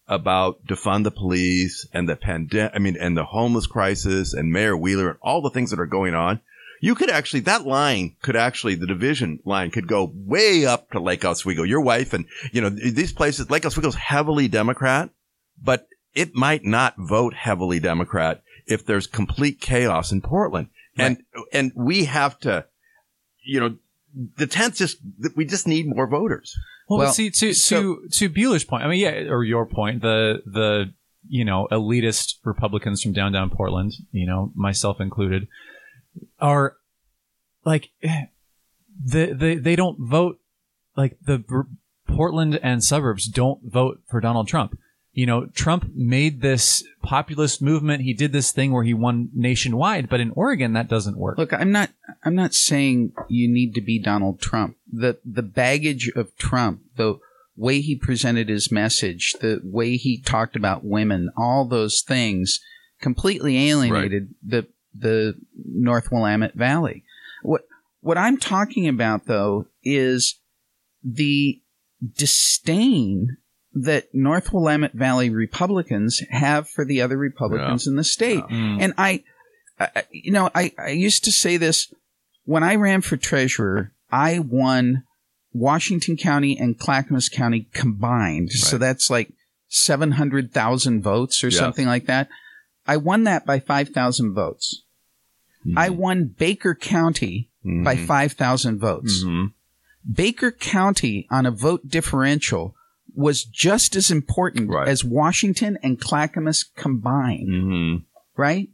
[0.07, 4.77] about defund the police and the pandemic, I mean, and the homeless crisis and Mayor
[4.77, 6.41] Wheeler and all the things that are going on,
[6.81, 11.01] you could actually, that line could actually, the division line could go way up to
[11.01, 11.63] Lake Oswego.
[11.63, 15.09] Your wife and, you know, these places, Lake Oswego's heavily Democrat,
[15.63, 20.69] but it might not vote heavily Democrat if there's complete chaos in Portland.
[20.99, 22.67] And, and we have to,
[23.43, 23.77] you know,
[24.37, 24.99] the tenth just,
[25.35, 26.55] we just need more voters.
[26.89, 28.85] Well, Well, see to so- to to Buehler's point.
[28.85, 30.03] I mean, yeah, or your point.
[30.03, 30.93] The the
[31.28, 35.49] you know elitist Republicans from downtown Portland, you know, myself included,
[36.41, 36.76] are
[37.64, 40.39] like the, they they don't vote
[40.97, 41.43] like the
[42.07, 44.78] Portland and suburbs don't vote for Donald Trump.
[45.15, 48.03] You know, Trump made this populist movement.
[48.03, 51.39] He did this thing where he won nationwide, but in Oregon that doesn't work.
[51.39, 51.91] Look, I'm not.
[52.25, 54.77] I'm not saying you need to be Donald Trump.
[54.93, 57.21] the The baggage of Trump, the
[57.57, 62.61] way he presented his message, the way he talked about women, all those things,
[63.01, 65.35] completely alienated the the
[65.65, 67.05] North Willamette Valley.
[67.43, 67.62] What
[68.01, 70.41] what I'm talking about though is
[71.05, 71.61] the
[72.17, 73.37] disdain
[73.75, 78.45] that North Willamette Valley Republicans have for the other Republicans in the state.
[78.45, 78.79] Mm.
[78.81, 79.25] And I,
[79.81, 81.93] I, you know, I, I used to say this
[82.45, 85.03] when I ran for treasurer, I won
[85.53, 88.51] Washington County and Clackamas County combined.
[88.53, 89.33] So that's like
[89.68, 91.59] 700,000 votes or Yeah.
[91.59, 92.29] something like that.
[92.87, 94.83] I won that by 5,000 votes.
[95.77, 99.25] I won Baker County by 5,000 votes.
[99.25, 99.53] Mhm.
[100.12, 102.77] Baker County on a vote differential
[103.15, 104.89] was just as important Right.
[104.89, 108.03] as Washington and Clackamas combined Mhm.
[108.37, 108.69] right?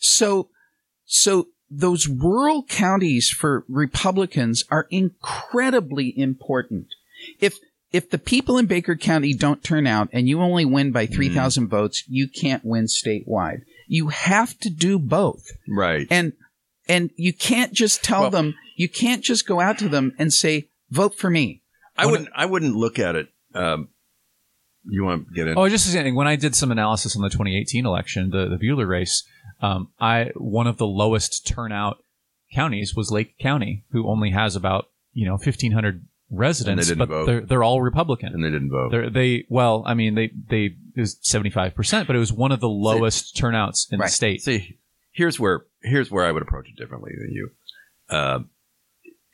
[0.00, 0.50] So,
[1.04, 6.86] so those rural counties for Republicans are incredibly important.
[7.40, 7.56] If
[7.92, 11.68] if the people in Baker County don't turn out and you only win by 3,000
[11.68, 13.60] votes, you can't win statewide.
[13.86, 15.52] You have to do both.
[15.68, 16.06] Right.
[16.10, 16.32] And
[16.88, 20.32] and you can't just tell Well- them, you can't just go out to them and
[20.32, 21.62] say, "Vote for me."
[21.96, 22.28] I wouldn't.
[22.34, 23.28] I wouldn't look at it.
[23.56, 23.88] Um,
[24.88, 25.58] you want to get in?
[25.58, 28.86] Oh, just saying, when I did some analysis on the 2018 election, the, the Buehler
[28.88, 29.24] race,
[29.60, 31.98] um, I one of the lowest turnout
[32.54, 37.26] counties was Lake County, who only has about you know 1,500 residents, didn't but vote.
[37.26, 38.32] they're they're all Republican.
[38.32, 38.90] and they didn't vote.
[38.90, 42.32] They're, they well, I mean, they they it was seventy five percent, but it was
[42.32, 44.06] one of the lowest turnouts in Right.
[44.06, 44.42] the state.
[44.42, 44.78] See,
[45.12, 47.50] here's where here's where I would approach it differently than you.
[48.08, 48.40] Uh,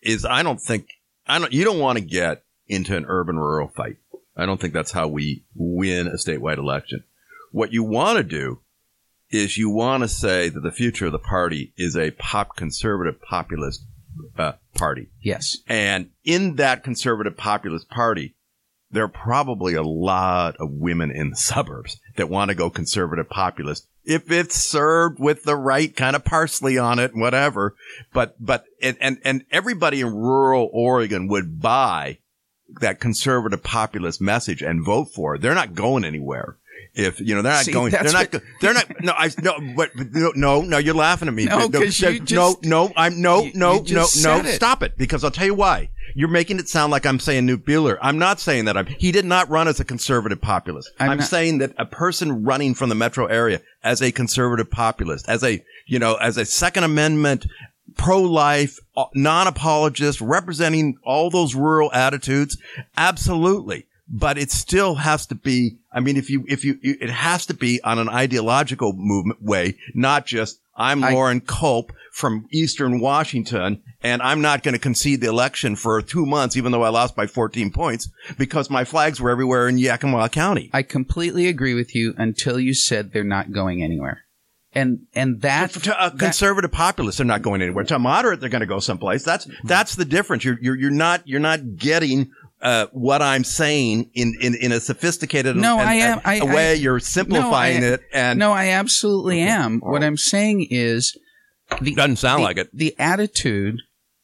[0.03, 0.87] is I don't think
[1.27, 3.97] I don't you don't want to get into an urban rural fight.
[4.43, 7.05] I don't think that's how we win a statewide election.
[7.53, 8.61] What you want to do
[9.31, 13.21] is you want to say that the future of the party is a pop conservative
[13.23, 13.85] populist
[14.39, 15.09] uh, party.
[15.21, 15.59] Yes.
[15.67, 18.35] And in that conservative populist party,
[18.91, 23.31] there are probably a lot of women in the suburbs that want to go conservative
[23.31, 27.77] populist if it's served with the right kind of parsley on it, whatever.
[28.13, 32.19] But, but, and, and, and everybody in rural Oregon would buy
[32.81, 35.43] that conservative populist message and vote for it.
[35.43, 36.57] They're not going anywhere.
[36.95, 38.33] If you know they're not See, going, they're not.
[38.33, 39.01] what- They're not.
[39.01, 40.77] No, I no, but no, no, no.
[40.77, 41.47] You're laughing at me.
[41.47, 42.93] No, no, just- no.
[42.97, 44.37] I'm no, you- no, you no, no.
[44.41, 44.55] it.
[44.57, 45.89] Stop it, because I'll tell you why.
[46.15, 47.97] You're making it sound like I'm saying Knute Buehler.
[48.03, 48.77] I'm not saying that.
[48.77, 50.91] I'm, he did not run as a conservative populist.
[51.01, 54.71] I'm I'm, not- saying that a person running from the metro area as a conservative
[54.71, 57.47] populist, as a you know, as a Second Amendment
[57.97, 62.59] pro-life, uh, non-apologist, representing all those rural attitudes,
[62.97, 63.87] absolutely.
[64.09, 65.79] But it still has to be.
[65.91, 69.43] I mean, if you if you, you it has to be on an ideological movement
[69.43, 74.79] way, not just I'm I- Loren Culp from Eastern Washington, and I'm not going to
[74.79, 78.85] concede the election for two months, even though I lost by 14 points, because my
[78.85, 80.69] flags were everywhere in Yakima County.
[80.75, 84.22] I completely agree with you until you said they're not going anywhere.
[84.75, 87.85] And and that, to a that- conservative populist, they're not going anywhere.
[87.85, 89.23] To a moderate, they're going to go someplace.
[89.23, 90.45] That's that's the difference.
[90.45, 92.31] You're you're, you're not you're not getting.
[92.61, 96.35] Uh, what I'm saying in, in, in a sophisticated No, and- I am- and I-
[96.37, 99.81] a way, I- you're simplifying No, I- it, and no, I absolutely am.
[99.81, 100.05] What.
[100.05, 101.19] I'm saying is
[101.81, 102.69] the doesn't sound the, like it.
[102.73, 103.81] The attitude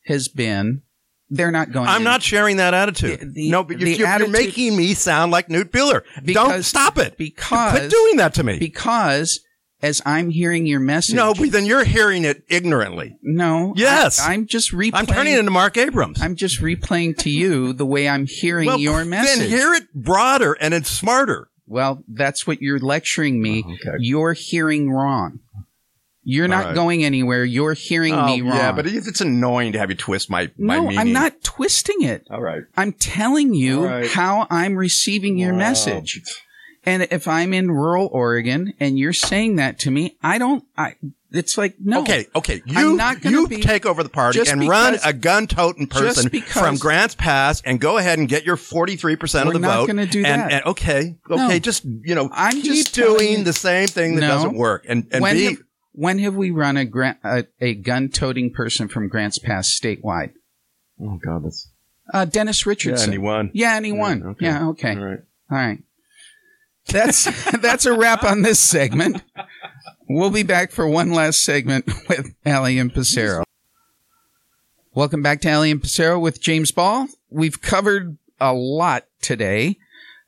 [0.07, 0.82] has been
[1.30, 1.88] they're not going.
[1.88, 2.05] I'm in.
[2.05, 3.34] not sharing that attitude.
[3.34, 6.03] The- no, but you're, you're attitude- making me sound like Knute Buehler.
[6.24, 7.18] Don't stop it.
[7.18, 8.61] because Quit doing that to me.
[8.61, 9.40] because
[9.80, 11.14] as I'm hearing your message.
[11.14, 13.16] no, but then you're hearing it ignorantly.
[13.22, 13.74] no.
[13.76, 14.20] Yes.
[14.20, 14.90] I, am just replaying.
[14.94, 16.20] I'm turning into Mark Abrams.
[16.20, 19.38] I'm just replaying to you the way I'm hearing well, your message.
[19.38, 21.48] Then hear it broader and it's smarter.
[21.66, 23.62] Well, that's what you're lecturing me.
[23.66, 23.96] Oh, okay.
[24.00, 25.40] You're hearing wrong.
[26.30, 26.74] You're not right.
[26.74, 27.42] going anywhere.
[27.42, 28.52] You're hearing me wrong.
[28.52, 30.98] Oh, yeah, but it's annoying to have you twist my my no, meaning.
[30.98, 32.26] I'm not twisting it.
[32.30, 32.64] All right.
[32.76, 34.10] I'm telling you right.
[34.10, 35.58] how I'm receiving your Wow.
[35.58, 36.20] message.
[36.89, 40.64] And if I'm in rural Oregon and you're saying that to me, I don't.
[40.76, 40.95] I.
[41.30, 42.01] It's like no.
[42.01, 42.62] Okay, okay.
[42.68, 45.89] I'm You not gonna you be- take over the party just and run a gun-toting
[45.89, 49.80] person from Grants Pass and go ahead and get your 43% We're of the not
[49.80, 49.86] vote.
[49.89, 50.53] gonna do and, that.
[50.53, 51.59] And, okay, okay, No.
[51.59, 54.28] just, you know, I'm keep just doing you- the same thing that No.
[54.28, 54.86] doesn't work.
[54.89, 55.57] And, and when be, have
[55.93, 60.30] when have we run a gra- a, a gun-toting person from Grants Pass statewide?
[61.03, 61.68] oh God, that's,
[62.14, 63.05] Uh, Dennis yeah, Richardson.
[63.11, 63.51] and he won.
[63.53, 64.22] Yeah, and he won.
[64.28, 64.47] okay.
[64.47, 64.97] Yeah, okay.
[64.97, 65.18] All right.
[65.51, 65.78] All right.
[66.89, 67.24] That's
[67.61, 69.22] that's a wrap on this segment.
[70.09, 73.45] We'll be back for one last segment with Alley and Pasero.
[74.95, 77.09] Welcome back to Alley and Pasero with James Ball.
[77.30, 79.76] We've covered a lot today,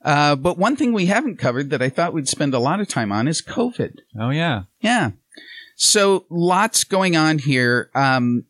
[0.04, 2.88] uh, but one thing we haven't covered that I thought we'd spend a lot of
[2.88, 3.98] time on is COVID.
[4.18, 4.64] Oh yeah.
[4.80, 5.12] Yeah.
[5.76, 7.90] So lots going on here.
[7.94, 8.44] Um,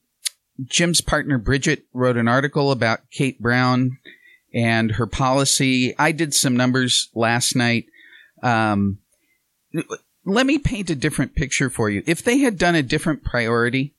[0.64, 3.98] Jim's partner Bridget wrote an article about Kate Brown
[4.52, 5.94] and her policy.
[5.96, 7.86] I did some numbers last night.
[8.42, 8.98] Um,
[10.24, 12.02] let me paint a different picture for you.
[12.06, 13.94] If they had done a different priority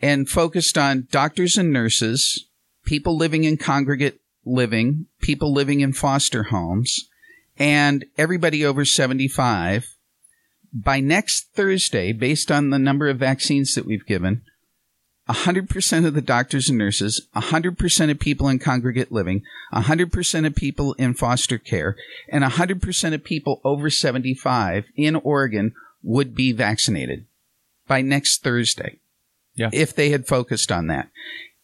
[0.00, 2.46] and focused on doctors and nurses,
[2.84, 7.08] people living in congregate living, people living in foster homes,
[7.58, 9.86] and everybody over 75,
[10.72, 14.42] by next Thursday, based on the number of vaccines that we've given,
[15.28, 20.92] 100% of the doctors and nurses, 100% of people in congregate living, 100% of people
[20.94, 21.96] in foster care,
[22.28, 27.24] and 100% of people over 75 in Oregon would be vaccinated
[27.86, 28.98] by next Thursday.
[29.54, 29.70] Yeah.
[29.72, 31.08] If they had focused on that.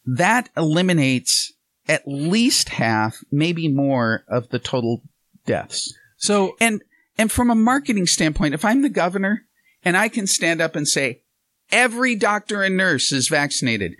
[0.06, 1.52] That eliminates
[1.88, 5.02] at least half, maybe more of the total
[5.44, 5.92] deaths.
[6.16, 6.82] So And
[7.18, 9.44] and from a marketing standpoint, if I'm the governor
[9.84, 11.20] and I can stand up and say
[11.72, 13.96] every doctor and nurse is vaccinated,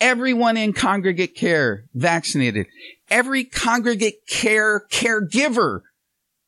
[0.00, 2.66] everyone in congregate care vaccinated,
[3.10, 5.82] every congregate care caregiver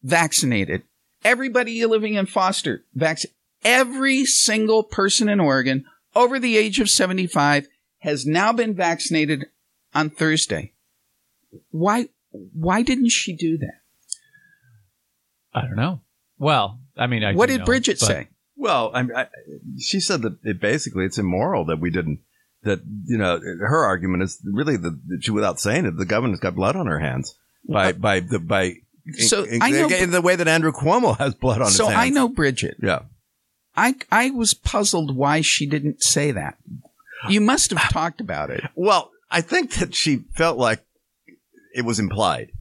[0.02, 0.82] vaccinated,
[1.24, 7.68] everybody living in foster vaccinated, every single person in Oregon over the age of 75
[7.98, 9.46] has now been vaccinated
[9.94, 10.72] on Thursday.
[11.70, 13.80] Why why didn't she do that?
[15.54, 16.02] I don't know.
[16.38, 18.28] Well, I mean, I what did know, Bridget say?
[18.56, 19.26] Well, I, I,
[19.78, 22.20] she said that it basically it's immoral that we didn't
[22.62, 26.40] that you know her argument is really the, that she, without saying it, the governor's
[26.40, 27.36] got blood on her hands
[27.68, 28.74] by by the by.
[29.18, 31.94] So in, I know- in the way that Andrew Cuomo has blood on so his
[31.94, 31.96] hands.
[31.96, 32.76] So I know Bridget.
[32.82, 33.02] Yeah.
[33.76, 36.56] I I was puzzled why she didn't say that.
[37.28, 38.62] You must have talked about it.
[38.74, 40.82] Well, I think that she felt like
[41.74, 42.52] it was implied,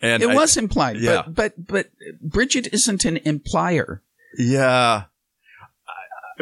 [0.00, 1.22] and It I- was implied, yeah.
[1.26, 1.90] but but but
[2.22, 4.00] Bridget isn't an implier.
[4.38, 5.04] Yeah.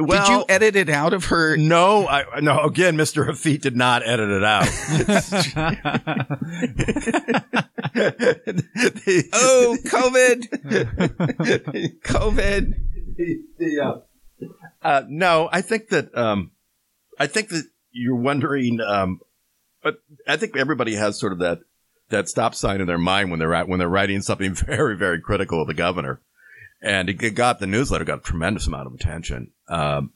[0.01, 1.57] Well, Did you edit it out of her?
[1.57, 2.61] No, I no.
[2.63, 4.69] Again, Mister Hafit did not edit it out.
[9.33, 10.49] Oh, COVID,
[12.03, 12.75] COVID.
[13.83, 13.99] uh,
[14.83, 16.53] uh, no, I think that um,
[17.19, 18.81] I think that you're wondering.
[18.81, 19.21] Um,
[19.83, 21.61] but I think everybody has sort of that
[22.11, 25.21] that stop sign in their mind when they're at, when they're writing something very very
[25.21, 26.21] critical of the governor.
[26.81, 29.51] And it got the newsletter got a tremendous amount of attention.
[29.69, 30.13] Um,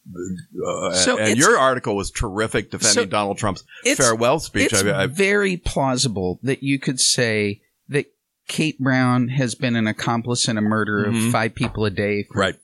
[0.67, 3.65] uh, So and your article was terrific defending So Donald Trump's
[3.97, 4.73] farewell speech.
[4.73, 8.07] It's I, I, very plausible that you could say that
[8.49, 11.27] Kate Brown has been an accomplice in a murder Mhm.
[11.27, 12.55] of five people a day for right,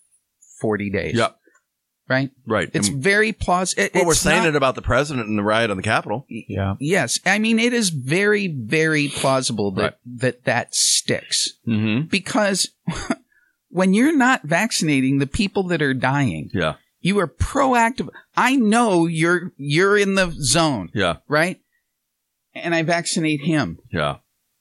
[0.61, 1.15] 40 days.
[1.15, 1.35] Yep.
[2.09, 2.31] Right?
[2.47, 2.71] right.
[2.73, 3.87] It's And- very plausible.
[3.95, 6.25] well, we're saying it about the president and the riot on the Capitol.
[6.31, 6.77] yeah.
[6.81, 7.21] Yes.
[7.27, 9.95] I mean, it is very, very plausible that, Right.
[10.21, 12.07] that that sticks Mm-hmm.
[12.09, 12.71] because
[13.71, 18.09] when you're not vaccinating the people that are dying, Yeah, you are proactive.
[18.37, 21.61] I know you're, you're in the zone, yeah, right?
[22.55, 23.79] And I vaccinate him.
[23.93, 24.17] yeah,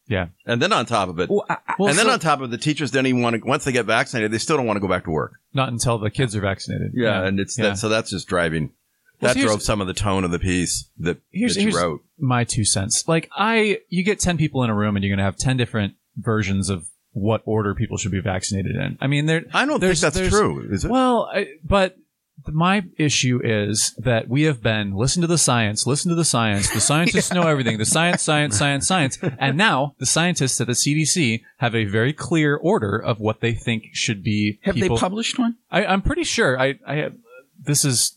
[0.07, 0.27] Yeah.
[0.45, 2.39] And then on top of it, Well, I, I- Well, and then so- on top
[2.41, 3.41] of it, the teachers don't even want to.
[3.47, 5.33] Once they get vaccinated, they still don't want to go back to work.
[5.53, 6.91] Not until the kids are vaccinated.
[6.93, 7.23] Yeah.
[7.23, 7.69] And it's Yeah.
[7.69, 7.77] that.
[7.77, 8.71] So that's just driving.
[9.19, 11.69] Well, That so drove some of the tone of the piece that, Here's- that you
[11.69, 12.01] here's- wrote.
[12.19, 13.03] my two cents.
[13.07, 15.57] Like I, you get 10 people in a room and you're going to have 10
[15.57, 16.87] different versions of
[17.17, 18.97] what order people should be vaccinated in.
[19.01, 20.67] I mean, there, I don't think that's true.
[20.71, 20.91] Is it?
[20.91, 21.97] well, I, but
[22.45, 26.69] my issue is that we have been listen to the science, listen to the science.
[26.69, 27.77] The scientists know everything.
[27.77, 29.17] The science, science, science, science.
[29.39, 33.53] And now the scientists at the CDC have a very clear order of what they
[33.53, 34.59] think should be.
[34.61, 34.95] have people.
[34.95, 35.55] they published one?
[35.71, 36.59] I, I'm pretty sure.
[36.59, 37.15] I, I have,
[37.59, 38.16] this is.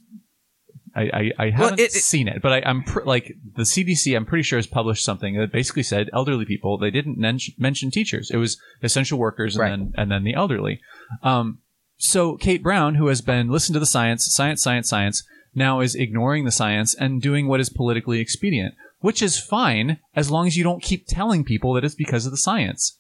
[0.95, 4.17] I, I, I haven't it- it- seen it, but I, I'm pr- like the CDC.
[4.17, 6.79] I'm pretty sure has published something that basically said elderly people.
[6.79, 8.31] They didn't men- mention teachers.
[8.31, 9.69] It was essential workers and Right.
[9.71, 10.81] then and then the elderly.
[11.23, 11.59] Um,
[11.97, 15.23] so Kate Brown, who has been listened to the science, science, science, science,
[15.55, 20.31] now is ignoring the science and doing what is politically expedient, which is fine as
[20.31, 22.99] long as you don't keep telling people that it's because of the science.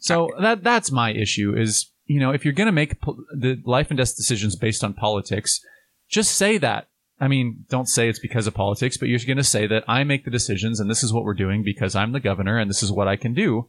[0.00, 3.60] So that that's my issue is you know if you're going to make po- the
[3.64, 5.60] life and death decisions based on politics,
[6.08, 6.88] just say that.
[7.20, 10.04] I mean, don't say it's because of politics, but you're going to say that I
[10.04, 12.82] make the decisions and this is what we're doing because I'm the governor and this
[12.82, 13.68] is what I can do.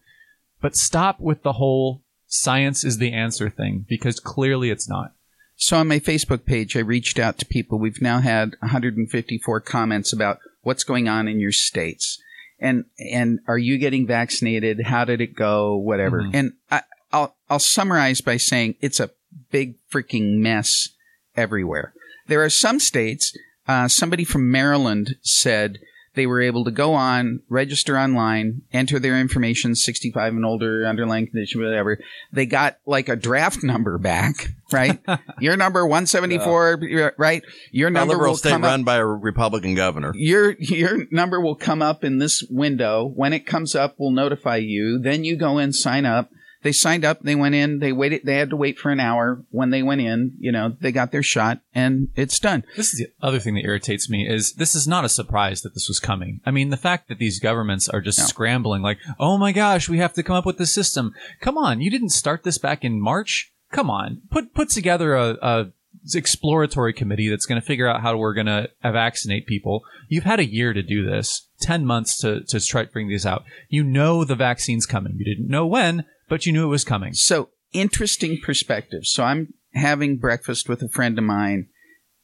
[0.61, 5.13] But stop with the whole science is the answer thing because clearly it's not.
[5.57, 7.79] So on my Facebook page, I reached out to people.
[7.79, 12.21] We've now had 154 comments about what's going on in your states,
[12.59, 14.81] and and are you getting vaccinated?
[14.87, 15.77] How did it go?
[15.77, 16.23] Whatever.
[16.23, 16.31] Mhm.
[16.33, 16.81] And I,
[17.13, 19.11] I'll I'll summarize by saying it's a
[19.49, 20.89] big freaking mess
[21.37, 21.93] everywhere.
[22.27, 23.35] There are some states.
[23.67, 25.79] Uh, somebody from Maryland said
[26.15, 31.27] they were able to go on, register online, enter their information, 65 and older, underlying
[31.27, 31.99] condition, whatever.
[32.31, 34.99] They got like a draft number back, right?
[35.39, 37.43] Your number 174, right?
[37.71, 38.69] Your a number liberal will state come up.
[38.69, 40.13] run by a Republican governor.
[40.15, 43.05] Your your number will come up in this window.
[43.13, 44.99] When it comes up, we'll notify you.
[44.99, 46.29] Then you go in, sign up.
[46.65, 47.19] They signed up.
[47.21, 47.77] They went in.
[47.77, 48.21] They waited.
[48.25, 49.45] They had to wait for an hour.
[49.51, 52.63] When they went in, you know, they got their shot, and it's done.
[52.75, 55.75] This is the other thing that irritates me is this is not a surprise that
[55.75, 56.41] this was coming.
[56.43, 58.25] I mean, the fact that these governments are just No.
[58.25, 61.81] scrambling like, "Oh my gosh, we have to come up with this system." Come on,
[61.81, 63.51] you didn't start this back in March.
[63.71, 64.23] Come on.
[64.31, 65.67] Put put together a, a
[66.15, 69.83] exploratory committee that's going to figure out how we're going to vaccinate people.
[70.09, 71.47] You've had a year to do this.
[71.61, 73.43] 10 months to to try to bring these out.
[73.69, 75.15] You know the vaccine's coming.
[75.17, 77.13] You didn't know when, but you knew it was coming.
[77.13, 79.05] So interesting perspective.
[79.05, 81.67] So I'm having breakfast with a friend of mine.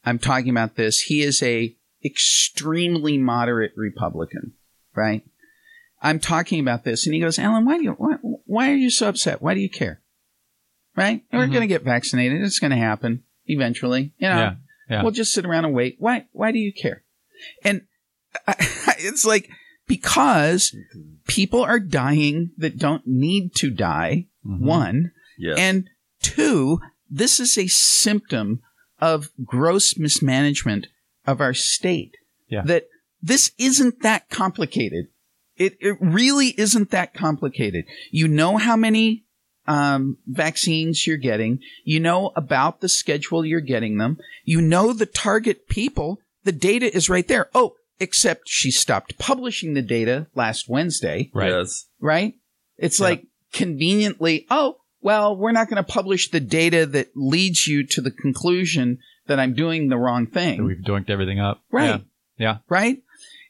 [0.06, 1.02] I'm talking about this.
[1.02, 4.54] He is a extremely moderate Republican,
[4.96, 5.24] right?
[6.02, 8.16] I'm talking about this, and he goes, "Allen, why do you why,
[8.46, 9.42] why are you so upset?
[9.42, 10.02] Why do you care?
[10.96, 11.24] Right?
[11.32, 11.52] We're Mhm.
[11.52, 12.42] going to get vaccinated.
[12.42, 14.14] It's going to happen eventually.
[14.18, 14.56] You know, Yeah.
[14.90, 15.02] Yeah.
[15.04, 15.96] we'll just sit around and wait.
[16.00, 16.26] Why?
[16.32, 17.04] Why do you care?
[17.64, 17.84] And
[18.98, 19.50] it's like
[19.92, 20.74] because
[21.28, 24.28] people are dying that don't need to die.
[24.46, 24.60] Mhm.
[24.62, 25.58] One Yes.
[25.60, 25.90] and
[26.22, 28.62] two, this is a symptom
[29.00, 30.88] of gross mismanagement
[31.28, 32.16] of our state.
[32.48, 32.62] Yeah.
[32.64, 32.86] That
[33.22, 35.08] this isn't that complicated.
[35.58, 37.84] It, it really isn't that complicated.
[38.12, 39.26] You know how many
[39.68, 41.60] um, vaccines you're getting.
[41.84, 44.18] You know about the schedule you're getting them.
[44.46, 47.50] You know the target people the data is right there.
[47.54, 51.50] Oh, except she stopped publishing the data last Wednesday, Right.
[51.52, 51.86] Yes.
[52.00, 52.34] right?
[52.78, 53.06] It's Yeah.
[53.06, 58.02] like conveniently, oh, well, we're not going to publish the data that leads you to
[58.02, 60.64] the conclusion that I'm doing the wrong So thing.
[60.66, 61.62] we've doinked everything up.
[61.72, 62.02] Right.
[62.38, 62.58] Yeah.
[62.70, 63.02] right?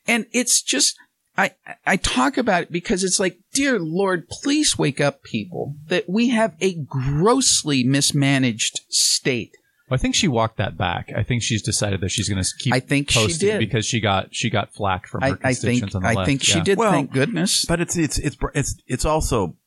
[0.07, 0.97] And it's just
[1.37, 1.51] I
[1.85, 6.27] I talk about it because it's like, dear Lord, please wake up, people, that we
[6.29, 9.55] have a grossly mismanaged state.
[9.91, 11.11] Well, I think she walked that back.
[11.15, 13.59] I think she's decided that she's going to keep I think she did.
[13.59, 16.13] because she got she got flack from her I, I constituents think on the I
[16.13, 16.27] left.
[16.27, 16.63] think she Yeah.
[16.63, 16.77] did.
[16.77, 17.65] Well, thank goodness.
[17.67, 19.57] But it's it's it's it's it's also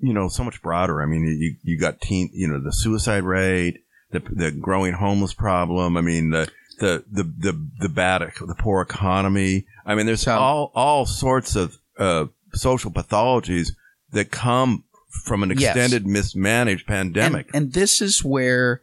[0.00, 1.02] you know so much broader.
[1.02, 5.34] I mean, you you got teen, you know, the suicide rate, the the growing homeless
[5.34, 5.96] problem.
[5.98, 6.48] I mean, the
[6.80, 9.66] the the the the bad the poor economy.
[9.84, 13.72] I mean, there's So- all all sorts of uh, social pathologies
[14.12, 14.84] that come
[15.24, 15.76] from an Yes.
[15.76, 17.46] extended mismanaged pandemic.
[17.54, 18.82] And, and this is where,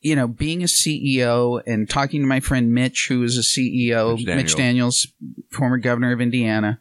[0.00, 4.16] you know, being a CEO and talking to my friend Mitch, who is a CEO,
[4.16, 5.06] Mitch Mitch Daniels,
[5.50, 6.78] former governor of Indiana,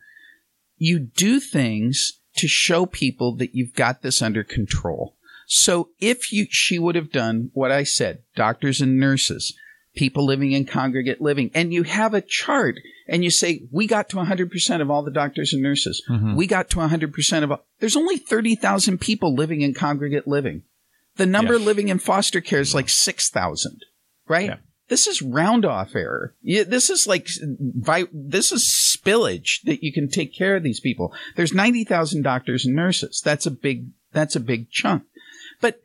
[0.77, 5.15] you do things to show people that you've got this under control.
[5.47, 9.53] So if you, she would have done what I said, doctors and nurses,
[9.95, 12.75] people living in congregate living, and you have a chart
[13.07, 16.01] and you say, we got to 100% of all the doctors and nurses.
[16.07, 16.35] Mhm.
[16.35, 17.65] We got to 100% of all.
[17.79, 20.61] There's only 30,000 people living in congregate living.
[21.19, 21.65] The number Yeah.
[21.65, 23.81] living in foster care is like 6,000,
[24.29, 24.51] right?
[24.51, 24.57] Yeah.
[24.87, 26.33] This is round off error.
[26.41, 27.27] This is like,
[28.13, 31.13] this is spillage that you can take care of these people.
[31.35, 33.21] There's 90,000 doctors and nurses.
[33.23, 35.03] That's a big, that's a big chunk.
[35.59, 35.81] But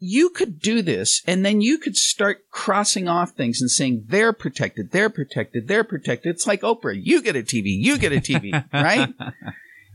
[0.00, 4.32] you could do this and then you could start crossing off things and saying they're
[4.32, 6.34] protected, they're protected, they're protected.
[6.34, 7.00] It's like Oprah.
[7.00, 9.14] You get a TV, you get a TV, right?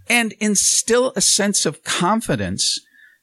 [0.10, 2.80] And instill a sense of confidence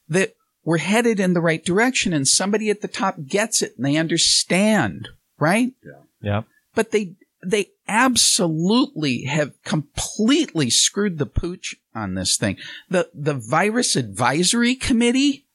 [0.07, 3.85] that we're headed in the right direction and somebody at the top gets it and
[3.85, 5.09] they understand,
[5.39, 5.73] right?
[5.83, 6.01] Yeah.
[6.21, 6.41] yeah.
[6.75, 12.57] But they, they absolutely have completely screwed the pooch on this thing.
[12.89, 15.45] The, the virus advisory committee,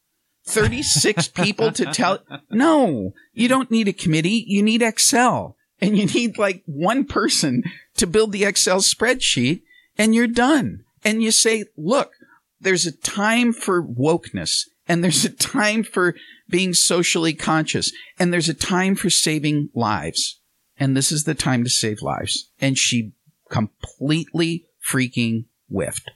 [0.45, 2.19] 36 people to tell,
[2.51, 4.45] no, you don't need a committee.
[4.47, 7.63] You need Excel and you need like one person
[7.97, 9.63] to build the Excel spreadsheet
[9.97, 10.85] and you're done.
[11.05, 12.13] And you say, look,
[12.61, 16.15] there's a time for wokeness and there's a time for
[16.49, 20.41] being socially conscious and there's a time for saving lives.
[20.79, 22.51] And this is the time to save lives.
[22.61, 23.13] And she
[23.51, 26.11] completely freaking whiffed.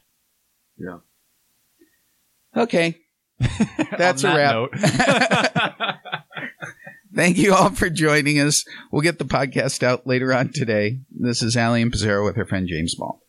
[0.76, 0.98] Yeah.
[2.56, 2.98] Okay.
[3.96, 6.00] That's On a wrap.
[7.14, 8.64] Thank you all for joining us.
[8.92, 11.00] We'll get the podcast out later on today.
[11.10, 13.20] This is Alley and Pasero with her friend James Ball.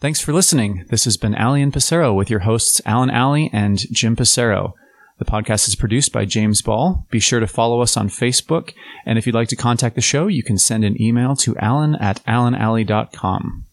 [0.00, 0.84] Thanks for listening.
[0.90, 4.74] This has been Alley and Pasero with your hosts Allen Alley and Jim Pasero.
[5.18, 7.04] The podcast is produced by James Ball.
[7.10, 8.72] Be sure to follow us on Facebook.
[9.04, 11.96] And if you'd like to contact the show, you can send an email to alan
[11.96, 13.64] at alanalley.com.